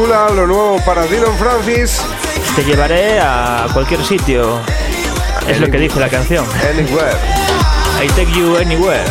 Titula 0.00 0.30
lo 0.30 0.46
nuevo 0.46 0.80
para 0.86 1.04
Dylan 1.06 1.36
Francis. 1.36 2.00
Te 2.56 2.64
llevaré 2.64 3.20
a 3.20 3.66
cualquier 3.72 4.02
sitio. 4.02 4.58
Es 5.46 5.60
lo 5.60 5.70
que 5.70 5.78
dice 5.78 6.00
la 6.00 6.08
canción. 6.08 6.46
Anywhere. 6.70 7.16
I 8.02 8.08
take 8.08 8.32
you 8.32 8.56
anywhere. 8.56 9.04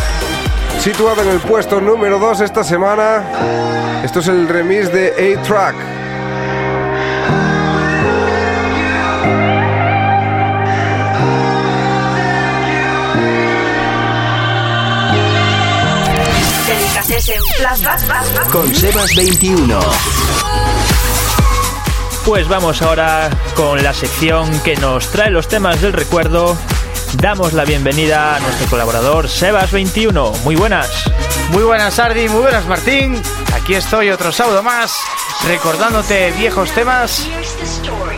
Situado 0.80 1.22
en 1.22 1.28
el 1.28 1.38
puesto 1.38 1.80
número 1.80 2.18
2 2.18 2.40
esta 2.40 2.64
semana. 2.64 3.22
Esto 4.02 4.18
es 4.18 4.28
el 4.28 4.48
remix 4.48 4.92
de 4.92 5.36
A-Track. 5.38 5.76
Con 18.50 18.74
Sebas 18.74 19.14
21. 19.14 19.78
Pues 22.30 22.46
vamos 22.46 22.80
ahora 22.80 23.28
con 23.56 23.82
la 23.82 23.92
sección 23.92 24.48
que 24.60 24.76
nos 24.76 25.08
trae 25.10 25.32
los 25.32 25.48
temas 25.48 25.82
del 25.82 25.92
recuerdo. 25.92 26.56
Damos 27.14 27.54
la 27.54 27.64
bienvenida 27.64 28.36
a 28.36 28.38
nuestro 28.38 28.68
colaborador 28.68 29.26
Sebas21. 29.26 30.38
Muy 30.44 30.54
buenas. 30.54 31.10
Muy 31.50 31.64
buenas, 31.64 31.94
Sardi, 31.94 32.28
muy 32.28 32.42
buenas, 32.42 32.64
Martín. 32.66 33.20
Aquí 33.52 33.74
estoy 33.74 34.10
otro 34.10 34.30
sábado 34.30 34.62
más, 34.62 34.96
recordándote 35.48 36.30
viejos 36.38 36.70
temas. 36.70 37.26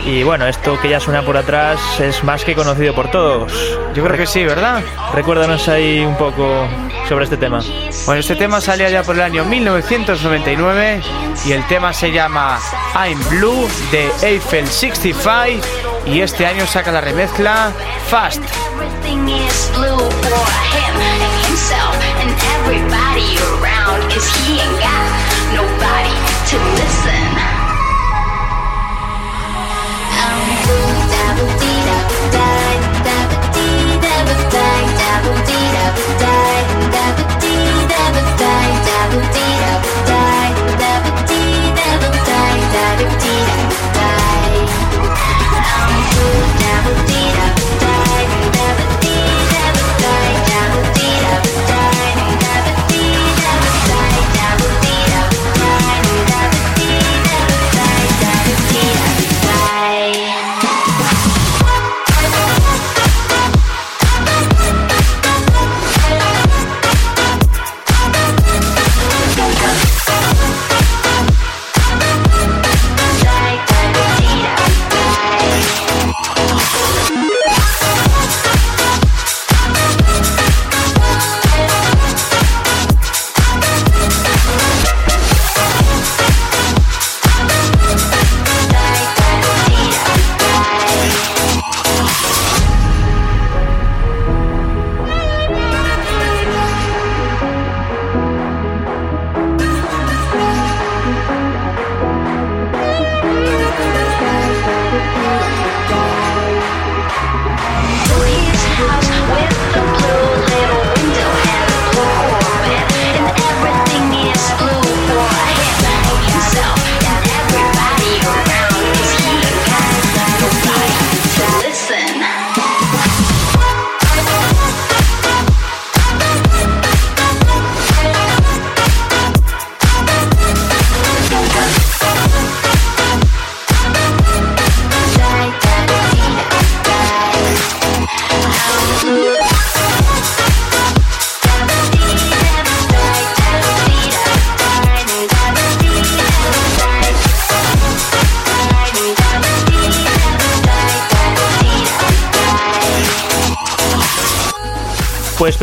Y 0.05 0.21
bueno, 0.21 0.45
esto 0.45 0.79
que 0.79 0.89
ya 0.89 0.99
suena 0.99 1.25
por 1.25 1.35
atrás 1.35 1.79
es 1.99 2.23
más 2.23 2.43
que 2.43 2.53
conocido 2.53 2.93
por 2.93 3.09
todos. 3.09 3.51
Yo 3.95 4.03
creo 4.03 4.15
que 4.15 4.27
sí, 4.27 4.43
¿verdad? 4.43 4.83
Recuérdanos 5.15 5.67
ahí 5.69 6.01
un 6.01 6.15
poco 6.17 6.67
sobre 7.09 7.23
este 7.23 7.37
tema. 7.37 7.63
Bueno, 8.05 8.19
este 8.19 8.35
tema 8.35 8.59
salía 8.59 8.89
ya 8.89 9.01
por 9.01 9.15
el 9.15 9.21
año 9.21 9.45
1999 9.45 11.01
y 11.45 11.51
el 11.53 11.65
tema 11.67 11.93
se 11.93 12.11
llama 12.11 12.59
I'm 12.95 13.17
Blue 13.29 13.65
de 13.91 14.11
Eiffel 14.21 14.67
65 14.67 15.65
y 16.05 16.19
este 16.19 16.45
año 16.45 16.67
saca 16.67 16.91
la 16.91 16.99
remezcla 16.99 17.71
Fast. 18.09 18.43
I'm 45.85 46.62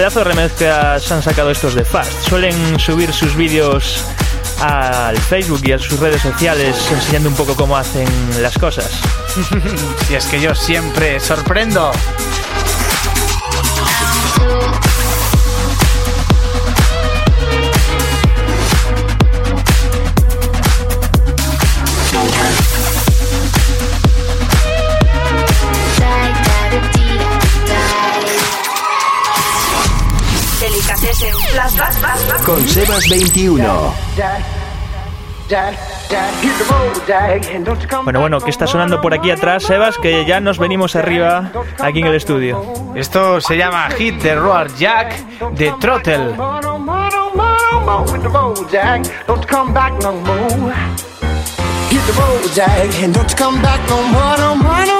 pedazo 0.00 0.20
de 0.20 0.24
remezclas 0.24 1.12
han 1.12 1.22
sacado 1.22 1.50
estos 1.50 1.74
de 1.74 1.84
Fast. 1.84 2.26
Suelen 2.26 2.80
subir 2.80 3.12
sus 3.12 3.36
vídeos 3.36 4.02
al 4.62 5.14
Facebook 5.18 5.60
y 5.62 5.72
a 5.72 5.78
sus 5.78 6.00
redes 6.00 6.22
sociales 6.22 6.74
enseñando 6.90 7.28
un 7.28 7.34
poco 7.34 7.54
cómo 7.54 7.76
hacen 7.76 8.08
las 8.40 8.56
cosas. 8.56 8.90
Si 10.08 10.14
es 10.14 10.24
que 10.24 10.40
yo 10.40 10.54
siempre 10.54 11.20
sorprendo. 11.20 11.92
Flashback. 30.96 32.44
Con 32.44 32.66
Sebas 32.66 33.08
21. 33.08 33.94
Bueno, 38.04 38.20
bueno, 38.20 38.40
¿qué 38.40 38.50
está 38.50 38.66
sonando 38.66 39.00
por 39.00 39.14
aquí 39.14 39.30
atrás, 39.30 39.62
Sebas? 39.64 39.98
Que 39.98 40.24
ya 40.24 40.40
nos 40.40 40.58
venimos 40.58 40.96
arriba 40.96 41.50
aquí 41.78 42.00
en 42.00 42.06
el 42.06 42.14
estudio. 42.14 42.62
Esto 42.94 43.40
se 43.40 43.56
llama 43.56 43.88
Hit 43.90 44.20
the 44.20 44.34
Roar 44.34 44.72
Jack 44.74 45.16
de 45.52 45.72
Trottle. 45.80 46.34
with 48.12 48.22
the 48.22 48.28
road, 48.28 48.70
Jack. 48.70 49.02
Don't 49.26 49.40
you 49.42 49.48
come 49.48 49.72
back 49.72 49.92
no 50.02 50.12
more. 50.12 50.74
Hit 51.90 52.02
the 52.06 52.12
road, 52.12 52.52
Jack, 52.54 53.02
and 53.02 53.12
don't 53.12 53.28
you 53.30 53.36
come 53.36 53.60
back 53.62 53.80
no 53.88 54.02
more, 54.02 54.36
no 54.38 54.54
more, 54.54 54.86
no 54.86 54.94
more, 54.94 54.99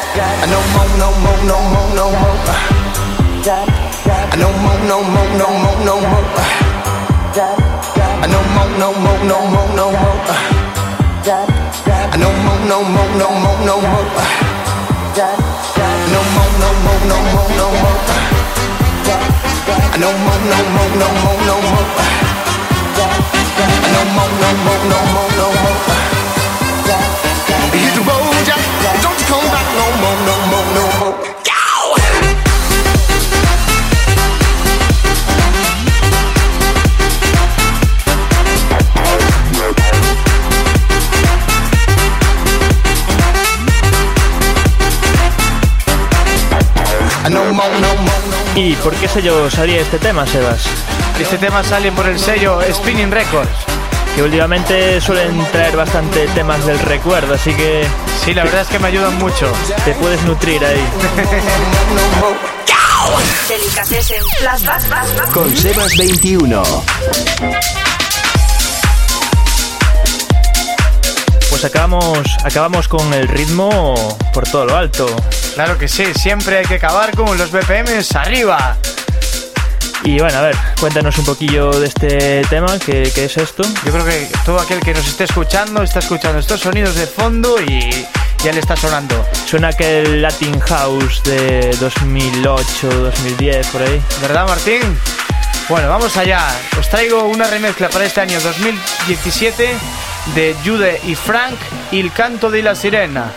No 0.13 0.59
more, 0.73 0.91
no 0.97 1.07
more, 1.23 1.41
no 1.47 1.57
more, 1.71 1.89
no 1.95 2.05
more. 2.11 2.35
No 4.35 4.47
more, 4.51 4.79
no 4.89 4.97
more, 5.03 5.29
no 5.39 5.47
more, 5.47 5.79
no 5.85 5.95
more. 6.01 6.25
No 8.27 8.39
more, 8.53 8.71
no 8.77 8.91
more, 8.91 9.21
no 9.23 9.37
more, 9.51 9.69
no 9.73 9.85
more. 9.91 10.19
No 12.19 12.29
more, 12.43 12.59
no 12.67 12.83
more, 12.83 13.11
no 13.15 13.27
more, 13.31 13.59
no 13.65 13.75
more. 13.79 14.11
No 16.11 16.19
more, 16.35 16.51
no 16.59 16.69
more, 16.83 17.01
no 17.07 17.17
more, 17.31 17.49
no 17.55 17.65
more. 17.71 17.99
No 20.01 20.09
more, 20.11 20.41
no 20.51 20.59
more, 20.75 20.91
no 20.99 21.07
more, 21.23 21.39
no 21.47 21.55
more. 21.71 21.87
No 23.91 24.01
more, 24.15 24.31
no 24.41 24.49
more, 24.65 24.83
no 24.91 24.99
more, 25.13 25.31
no 25.37 25.47
more. 25.61 26.20
¿Y 48.55 48.75
por 48.75 48.93
qué 48.95 49.07
sello 49.07 49.49
salía 49.49 49.81
este 49.81 49.97
tema, 49.97 50.25
Sebas? 50.27 50.65
Este 51.19 51.37
tema 51.37 51.63
sale 51.63 51.91
por 51.91 52.07
el 52.07 52.19
sello 52.19 52.59
Spinning 52.73 53.11
Records. 53.11 53.49
Que 54.15 54.23
últimamente 54.23 54.99
suelen 54.99 55.41
traer 55.51 55.77
bastante 55.77 56.27
temas 56.35 56.65
del 56.65 56.79
recuerdo, 56.79 57.35
así 57.35 57.53
que 57.53 57.87
Sí, 58.23 58.33
la 58.33 58.43
verdad 58.43 58.61
es 58.61 58.67
que 58.67 58.77
me 58.77 58.87
ayudan 58.87 59.17
mucho. 59.17 59.51
te 59.85 59.93
puedes 59.93 60.21
nutrir 60.23 60.63
ahí. 60.65 60.79
Con 65.33 65.55
Sebas 65.55 65.95
21. 65.97 66.61
Pues 71.51 71.65
acabamos, 71.65 72.17
acabamos 72.43 72.87
con 72.87 73.13
el 73.13 73.27
ritmo 73.27 74.17
por 74.33 74.47
todo 74.49 74.65
lo 74.65 74.75
alto. 74.75 75.05
Claro 75.53 75.77
que 75.77 75.87
sí, 75.87 76.05
siempre 76.15 76.57
hay 76.57 76.65
que 76.65 76.75
acabar 76.75 77.15
con 77.15 77.37
los 77.37 77.51
BPMs 77.51 78.15
arriba. 78.15 78.77
Y 80.03 80.17
bueno, 80.19 80.39
a 80.39 80.41
ver, 80.41 80.55
cuéntanos 80.79 81.15
un 81.19 81.25
poquillo 81.25 81.69
de 81.71 81.87
este 81.87 82.41
tema, 82.49 82.79
¿qué, 82.79 83.11
qué 83.13 83.25
es 83.25 83.37
esto? 83.37 83.63
Yo 83.85 83.91
creo 83.91 84.05
que 84.05 84.27
todo 84.45 84.59
aquel 84.59 84.79
que 84.79 84.93
nos 84.93 85.05
esté 85.05 85.25
escuchando 85.25 85.83
está 85.83 85.99
escuchando 85.99 86.39
estos 86.39 86.61
sonidos 86.61 86.95
de 86.95 87.05
fondo 87.05 87.61
y 87.61 88.07
ya 88.43 88.51
le 88.53 88.59
está 88.59 88.75
sonando. 88.75 89.23
Suena 89.45 89.67
aquel 89.67 90.21
Latin 90.21 90.59
House 90.61 91.21
de 91.23 91.75
2008, 91.79 92.89
2010, 92.89 93.67
por 93.67 93.81
ahí. 93.83 94.01
¿Verdad, 94.21 94.47
Martín? 94.47 94.81
Bueno, 95.71 95.87
vamos 95.87 96.17
allá. 96.17 96.49
Os 96.77 96.89
traigo 96.89 97.23
una 97.23 97.45
remezcla 97.45 97.87
para 97.87 98.03
este 98.03 98.19
año 98.19 98.41
2017 98.41 99.69
de 100.35 100.53
Jude 100.65 100.99
y 101.05 101.15
Frank, 101.15 101.55
Il 101.91 102.11
canto 102.11 102.51
de 102.51 102.61
la 102.61 102.75
sirena. 102.75 103.31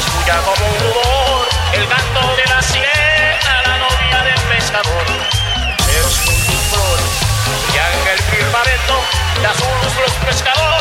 Escucha 0.00 0.36
como 0.42 0.66
un 0.66 0.78
rumor 0.80 1.48
el 1.72 1.86
canto 1.88 2.20
de 2.36 2.44
la 2.46 2.62
sirena, 2.62 3.62
la 3.66 3.76
novia 3.78 4.22
del 4.24 4.40
pescador. 4.56 5.04
Es 5.88 6.26
un 6.26 6.58
flor, 6.70 6.98
ya 7.74 7.84
en 7.92 8.08
el 8.08 8.18
firmamento, 8.24 8.94
de 9.40 9.46
azul 9.46 9.80
los 10.00 10.12
pescadores 10.26 10.79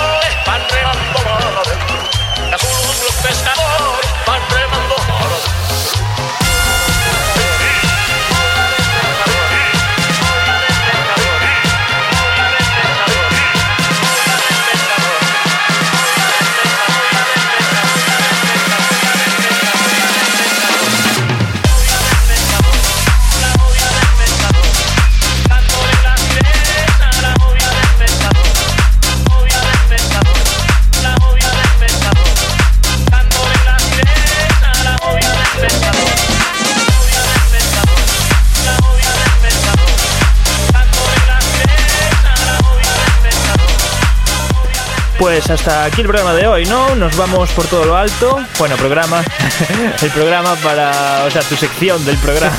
Pues 45.19 45.49
hasta 45.49 45.83
aquí 45.83 45.99
el 45.99 46.07
programa 46.07 46.33
de 46.33 46.47
hoy, 46.47 46.65
¿no? 46.65 46.95
Nos 46.95 47.17
vamos 47.17 47.49
por 47.51 47.67
todo 47.67 47.83
lo 47.83 47.97
alto. 47.97 48.39
Bueno, 48.57 48.77
programa. 48.77 49.21
el 50.01 50.09
programa 50.11 50.55
para. 50.55 51.25
O 51.25 51.29
sea, 51.29 51.41
tu 51.41 51.57
sección 51.57 52.03
del 52.05 52.15
programa. 52.17 52.55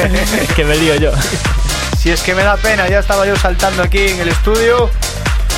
que 0.56 0.64
me 0.64 0.76
lío 0.76 0.94
yo. 0.94 1.10
Si 1.98 2.12
es 2.12 2.22
que 2.22 2.36
me 2.36 2.44
da 2.44 2.56
pena, 2.56 2.88
ya 2.88 3.00
estaba 3.00 3.26
yo 3.26 3.34
saltando 3.34 3.82
aquí 3.82 3.98
en 3.98 4.20
el 4.20 4.28
estudio. 4.28 4.90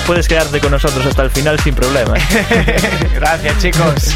Puedes 0.06 0.28
quedarte 0.28 0.58
con 0.58 0.70
nosotros 0.70 1.04
hasta 1.04 1.24
el 1.24 1.30
final 1.30 1.60
sin 1.60 1.74
problema. 1.74 2.14
Gracias, 3.14 3.58
chicos. 3.58 4.14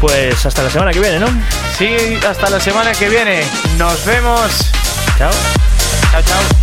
Pues 0.00 0.44
hasta 0.44 0.62
la 0.62 0.70
semana 0.70 0.92
que 0.92 1.00
viene, 1.00 1.18
¿no? 1.18 1.28
Sí, 1.78 2.18
hasta 2.28 2.50
la 2.50 2.60
semana 2.60 2.92
que 2.92 3.08
viene. 3.08 3.42
Nos 3.78 4.04
vemos. 4.04 4.70
Chao. 5.16 5.30
Chao, 6.12 6.22
chao. 6.22 6.57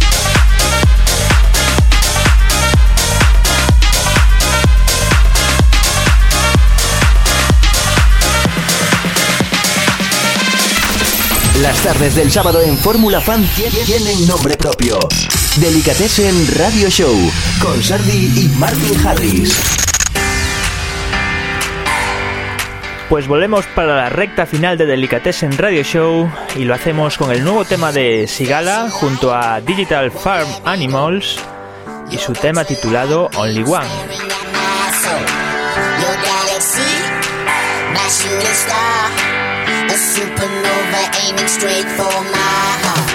Las 11.62 11.82
tardes 11.84 12.16
del 12.16 12.32
sábado 12.32 12.62
en 12.62 12.78
Fórmula 12.78 13.22
Fan 13.22 13.44
tie- 13.56 13.86
tienen 13.86 14.28
nombre 14.28 14.58
propio. 14.58 15.00
Delicatessen 15.58 16.48
Radio 16.58 16.90
Show 16.90 17.16
con 17.62 17.82
Sardi 17.82 18.32
y 18.36 18.50
Martin 18.58 19.08
Harris. 19.08 19.56
Pues 23.10 23.28
volvemos 23.28 23.66
para 23.68 23.96
la 23.96 24.10
recta 24.10 24.46
final 24.46 24.78
de 24.78 24.86
Delicatessen 24.86 25.58
Radio 25.58 25.84
Show 25.84 26.30
y 26.56 26.66
lo 26.66 26.74
hacemos 26.76 27.18
con 27.18 27.32
el 27.32 27.44
nuevo 27.44 27.64
tema 27.64 27.92
de 27.92 28.28
Sigala 28.28 28.90
junto 28.92 29.34
a 29.34 29.62
Digital 29.62 30.12
Farm 30.12 30.48
Animals 30.66 31.38
y 32.12 32.18
su 32.18 32.34
tema 32.34 32.66
titulado 32.66 33.30
Only 33.36 33.64
One. 33.64 33.88
A 39.96 39.98
supernova 39.98 41.04
aiming 41.24 41.48
straight 41.48 41.88
for 41.96 42.12
my 42.34 42.70
heart. 42.84 43.15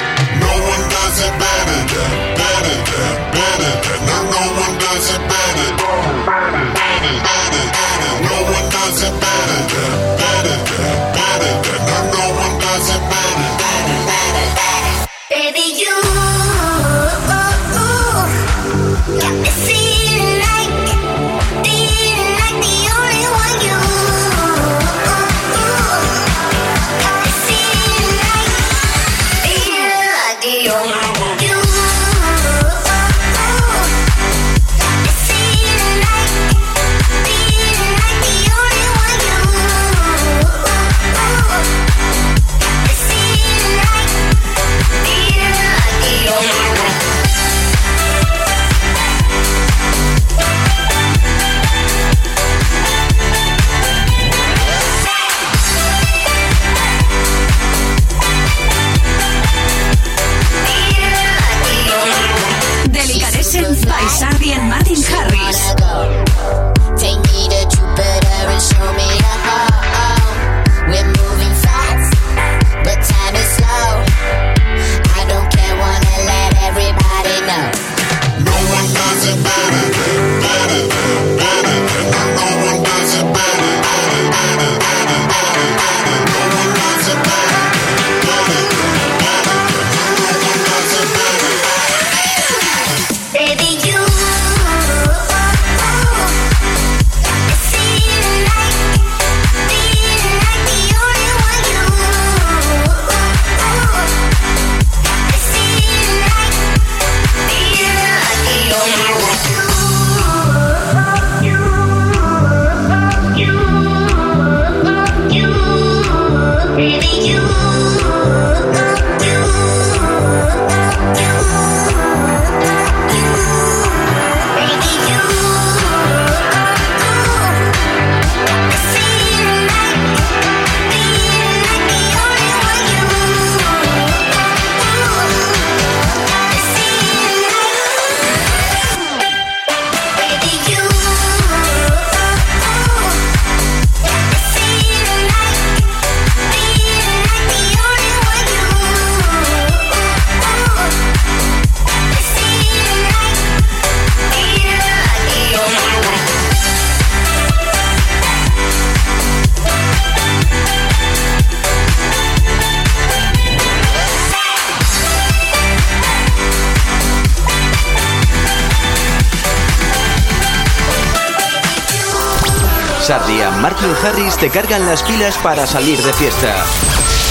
Te 174.40 174.48
cargan 174.50 174.86
las 174.86 175.02
pilas 175.02 175.36
para 175.42 175.66
salir 175.66 175.98
de 176.02 176.12
fiesta. 176.14 176.64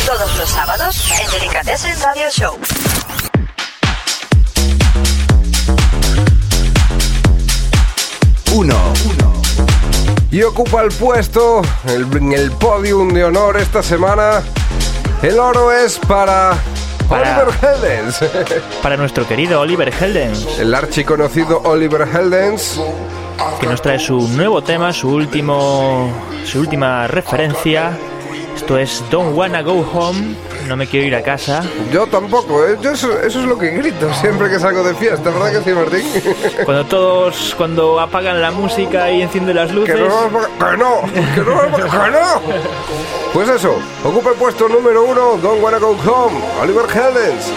Todos 0.05 0.37
los 0.37 0.49
sábados 0.49 0.95
en 1.19 1.31
Delicatessen 1.31 1.99
Radio 2.01 2.29
Show. 2.31 2.57
Uno. 8.53 8.75
Y 10.31 10.43
ocupa 10.43 10.81
el 10.81 10.89
puesto 10.91 11.61
el- 11.87 12.05
en 12.17 12.33
el 12.33 12.51
podium 12.51 13.09
de 13.13 13.23
honor 13.25 13.57
esta 13.57 13.81
semana. 13.83 14.41
El 15.21 15.39
oro 15.39 15.71
es 15.71 15.97
para, 15.99 16.53
Para- 17.07 17.39
Oliver 17.43 17.55
Heldens. 17.61 18.19
Para 18.83 18.95
nuestro 18.97 19.27
querido 19.27 19.59
Oliver 19.59 19.93
Heldens, 19.99 20.45
el 20.59 20.73
archiconocido 20.73 21.61
Oliver 21.63 22.07
Heldens. 22.13 22.79
que 23.59 23.67
nos 23.67 23.81
trae 23.81 23.99
su 23.99 24.19
nuevo 24.29 24.61
tema, 24.61 24.93
su 24.93 25.09
último, 25.09 26.09
su 26.49 26.59
última 26.59 27.07
referencia. 27.07 27.91
Esto 28.55 28.77
es 28.77 29.03
Don't 29.09 29.37
Wanna 29.37 29.61
Go 29.61 29.87
Home, 29.93 30.35
no 30.67 30.75
me 30.75 30.85
quiero 30.85 31.07
ir 31.07 31.15
a 31.15 31.21
casa. 31.23 31.63
Yo 31.93 32.07
tampoco, 32.07 32.65
¿eh? 32.65 32.77
Yo 32.81 32.91
eso, 32.91 33.17
eso 33.21 33.39
es 33.39 33.45
lo 33.45 33.57
que 33.57 33.69
grito 33.71 34.13
siempre 34.15 34.49
que 34.49 34.59
salgo 34.59 34.83
de 34.83 34.93
fiesta, 34.95 35.29
¿verdad 35.29 35.51
que 35.53 35.63
sí, 35.63 35.71
Martín? 35.75 36.03
Cuando 36.65 36.85
todos, 36.85 37.55
cuando 37.55 37.99
apagan 37.99 38.41
la 38.41 38.51
música 38.51 39.09
y 39.11 39.21
encienden 39.21 39.55
las 39.55 39.69
Que 39.69 39.75
luces. 39.75 39.99
no, 39.99 40.29
que 40.29 40.77
no, 40.77 41.01
que 41.13 41.41
no, 41.41 41.75
que 41.77 42.11
no. 42.11 42.41
Pues 43.33 43.47
eso, 43.49 43.77
ocupa 44.03 44.31
el 44.31 44.35
puesto 44.35 44.67
número 44.67 45.05
uno, 45.05 45.37
Don't 45.41 45.63
Wanna 45.63 45.77
Go 45.77 45.91
Home, 46.05 46.37
Oliver 46.61 46.85
Heldens. 46.85 47.51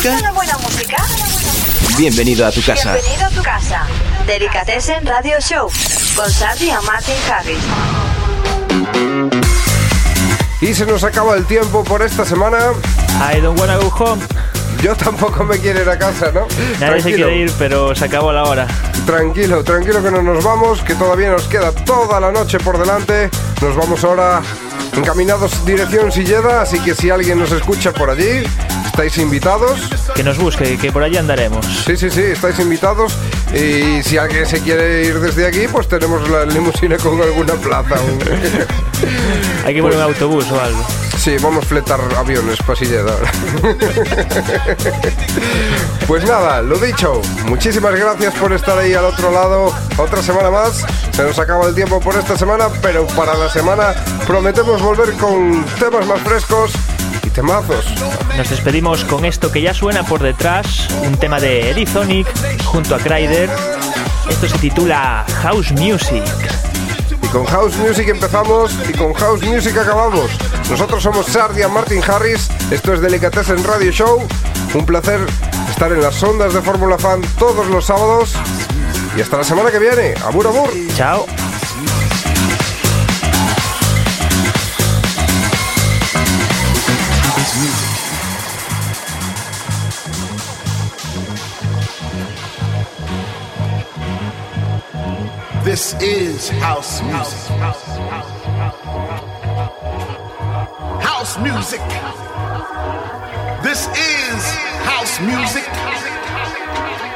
Música? 0.00 0.02
¿Te 0.02 0.08
gusta 0.08 0.20
la 0.22 0.32
buena 0.32 0.58
música? 0.58 0.96
Bienvenido 1.98 2.46
a 2.46 2.52
tu 2.52 2.62
casa. 2.62 2.92
Bienvenido 2.94 3.26
a 3.26 3.30
tu 3.30 3.42
casa. 3.42 3.86
Delicatessen 4.26 5.06
Radio 5.06 5.38
Show 5.40 5.70
con 6.16 6.30
Sardi 6.30 6.70
Martin 6.86 7.14
Harris. 7.30 7.58
Y 10.60 10.74
se 10.74 10.86
nos 10.86 11.04
acaba 11.04 11.36
el 11.36 11.46
tiempo 11.46 11.84
por 11.84 12.02
esta 12.02 12.24
semana. 12.24 12.58
I 13.34 13.40
don't 13.40 13.58
wanna 13.58 13.76
go 13.76 13.88
home. 13.88 14.22
Yo 14.82 14.94
tampoco 14.96 15.44
me 15.44 15.58
quiero 15.58 15.82
ir 15.82 15.88
a 15.90 15.98
casa, 15.98 16.32
¿no? 16.32 16.46
Nadie 16.78 17.02
se 17.02 17.12
quiere 17.14 17.36
ir, 17.36 17.52
pero 17.58 17.94
se 17.94 18.06
acabó 18.06 18.32
la 18.32 18.44
hora. 18.44 18.66
Tranquilo, 19.04 19.62
tranquilo 19.62 20.02
que 20.02 20.10
no 20.10 20.22
nos 20.22 20.42
vamos, 20.42 20.80
que 20.82 20.94
todavía 20.94 21.30
nos 21.30 21.44
queda 21.44 21.72
toda 21.72 22.18
la 22.20 22.30
noche 22.30 22.58
por 22.58 22.78
delante. 22.78 23.28
Nos 23.60 23.76
vamos 23.76 24.02
ahora 24.04 24.40
encaminados 24.96 25.64
dirección 25.66 26.10
Silleda, 26.10 26.62
así 26.62 26.80
que 26.80 26.94
si 26.94 27.10
alguien 27.10 27.38
nos 27.38 27.52
escucha 27.52 27.92
por 27.92 28.10
allí, 28.10 28.44
estáis 28.90 29.18
invitados. 29.18 29.80
Que 30.14 30.24
nos 30.24 30.36
busque, 30.38 30.76
que 30.76 30.92
por 30.92 31.02
allí 31.02 31.16
andaremos. 31.16 31.64
Sí, 31.86 31.96
sí, 31.96 32.10
sí, 32.10 32.22
estáis 32.22 32.58
invitados. 32.58 33.16
Y 33.54 34.02
si 34.02 34.18
alguien 34.18 34.44
se 34.46 34.60
quiere 34.60 35.04
ir 35.04 35.20
desde 35.20 35.46
aquí, 35.46 35.66
pues 35.70 35.88
tenemos 35.88 36.28
la 36.28 36.44
limusina 36.44 36.96
con 36.98 37.20
alguna 37.22 37.54
plaza. 37.54 37.94
Hay 39.64 39.74
que 39.74 39.80
poner 39.80 39.96
un 39.96 40.02
autobús 40.02 40.50
o 40.50 40.60
algo. 40.60 40.84
Sí, 41.16 41.36
vamos 41.40 41.64
a 41.64 41.68
fletar 41.68 42.00
aviones 42.16 42.58
para 42.58 42.78
Silleda. 42.78 43.16
Pues 46.06 46.24
nada, 46.24 46.60
lo 46.60 46.76
dicho, 46.76 47.22
muchísimas 47.44 47.94
gracias 47.94 48.34
por 48.34 48.52
estar 48.52 48.76
ahí 48.76 48.94
al 48.94 49.04
otro 49.04 49.30
lado 49.30 49.72
otra 49.96 50.20
semana 50.20 50.50
más. 50.50 50.84
Se 51.12 51.22
nos 51.22 51.38
acaba 51.38 51.68
el 51.68 51.74
tiempo 51.76 52.00
por 52.00 52.16
esta 52.16 52.36
semana, 52.36 52.66
pero 52.82 53.06
para 53.06 53.34
la 53.34 53.48
semana 53.48 53.94
prometemos 54.26 54.82
volver 54.82 55.12
con 55.12 55.64
temas 55.78 56.04
más 56.08 56.20
frescos 56.22 56.72
temazos. 57.40 57.86
Nos 58.36 58.50
despedimos 58.50 59.02
con 59.04 59.24
esto 59.24 59.50
que 59.50 59.62
ya 59.62 59.72
suena 59.72 60.02
por 60.02 60.22
detrás, 60.22 60.88
un 61.06 61.16
tema 61.16 61.40
de 61.40 61.70
Edisonic 61.70 62.28
junto 62.64 62.94
a 62.94 62.98
Kryder. 62.98 63.48
Esto 64.28 64.46
se 64.46 64.58
titula 64.58 65.24
House 65.40 65.72
Music. 65.72 66.22
Y 67.22 67.26
con 67.28 67.46
House 67.46 67.78
Music 67.78 68.08
empezamos 68.08 68.76
y 68.86 68.92
con 68.92 69.14
House 69.14 69.42
Music 69.42 69.74
acabamos. 69.78 70.30
Nosotros 70.68 71.02
somos 71.02 71.24
Sardia 71.28 71.66
Martin 71.68 72.02
Harris, 72.06 72.50
esto 72.70 72.92
es 72.92 73.00
Delicatessen 73.00 73.64
Radio 73.64 73.90
Show. 73.90 74.28
Un 74.74 74.84
placer 74.84 75.20
estar 75.70 75.90
en 75.92 76.02
las 76.02 76.22
ondas 76.22 76.52
de 76.52 76.60
Fórmula 76.60 76.98
Fan 76.98 77.22
todos 77.38 77.68
los 77.68 77.86
sábados. 77.86 78.34
Y 79.16 79.22
hasta 79.22 79.38
la 79.38 79.44
semana 79.44 79.70
que 79.70 79.78
viene. 79.78 80.14
Abur, 80.26 80.46
abur. 80.46 80.70
Chao. 80.94 81.24
Is 95.94 96.48
house 96.50 97.02
music. 97.02 97.50
House 101.02 101.38
music. 101.38 101.80
This 103.62 103.88
is 103.88 104.44
house 104.84 105.20
music. 105.20 107.09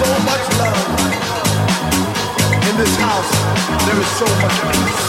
So 0.00 0.18
much 0.24 0.44
love. 0.56 0.80
In 2.68 2.74
this 2.78 2.96
house, 2.96 3.30
there 3.84 4.00
is 4.00 4.10
so 4.16 4.24
much 4.40 4.56
peace. 4.72 5.04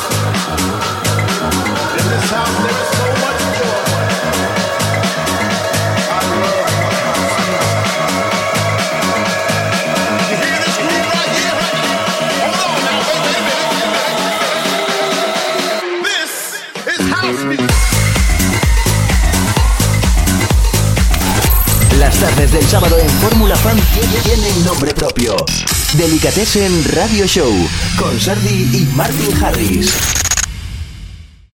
In 1.99 2.05
this 2.11 2.29
house, 2.29 2.57
there 2.63 2.77
is 2.81 2.89
so 2.97 3.05
much 3.11 3.20
tardes 22.21 22.51
del 22.51 22.67
sábado 22.67 22.99
en 22.99 23.09
Fórmula 23.09 23.55
Fan 23.55 23.77
tienen 23.95 24.63
nombre 24.63 24.93
propio. 24.93 25.35
Delicatessen 25.97 26.71
Radio 26.93 27.25
Show 27.25 27.51
con 27.97 28.19
Sardi 28.19 28.69
y 28.71 28.85
Martin 28.95 29.43
Harris. 29.43 30.20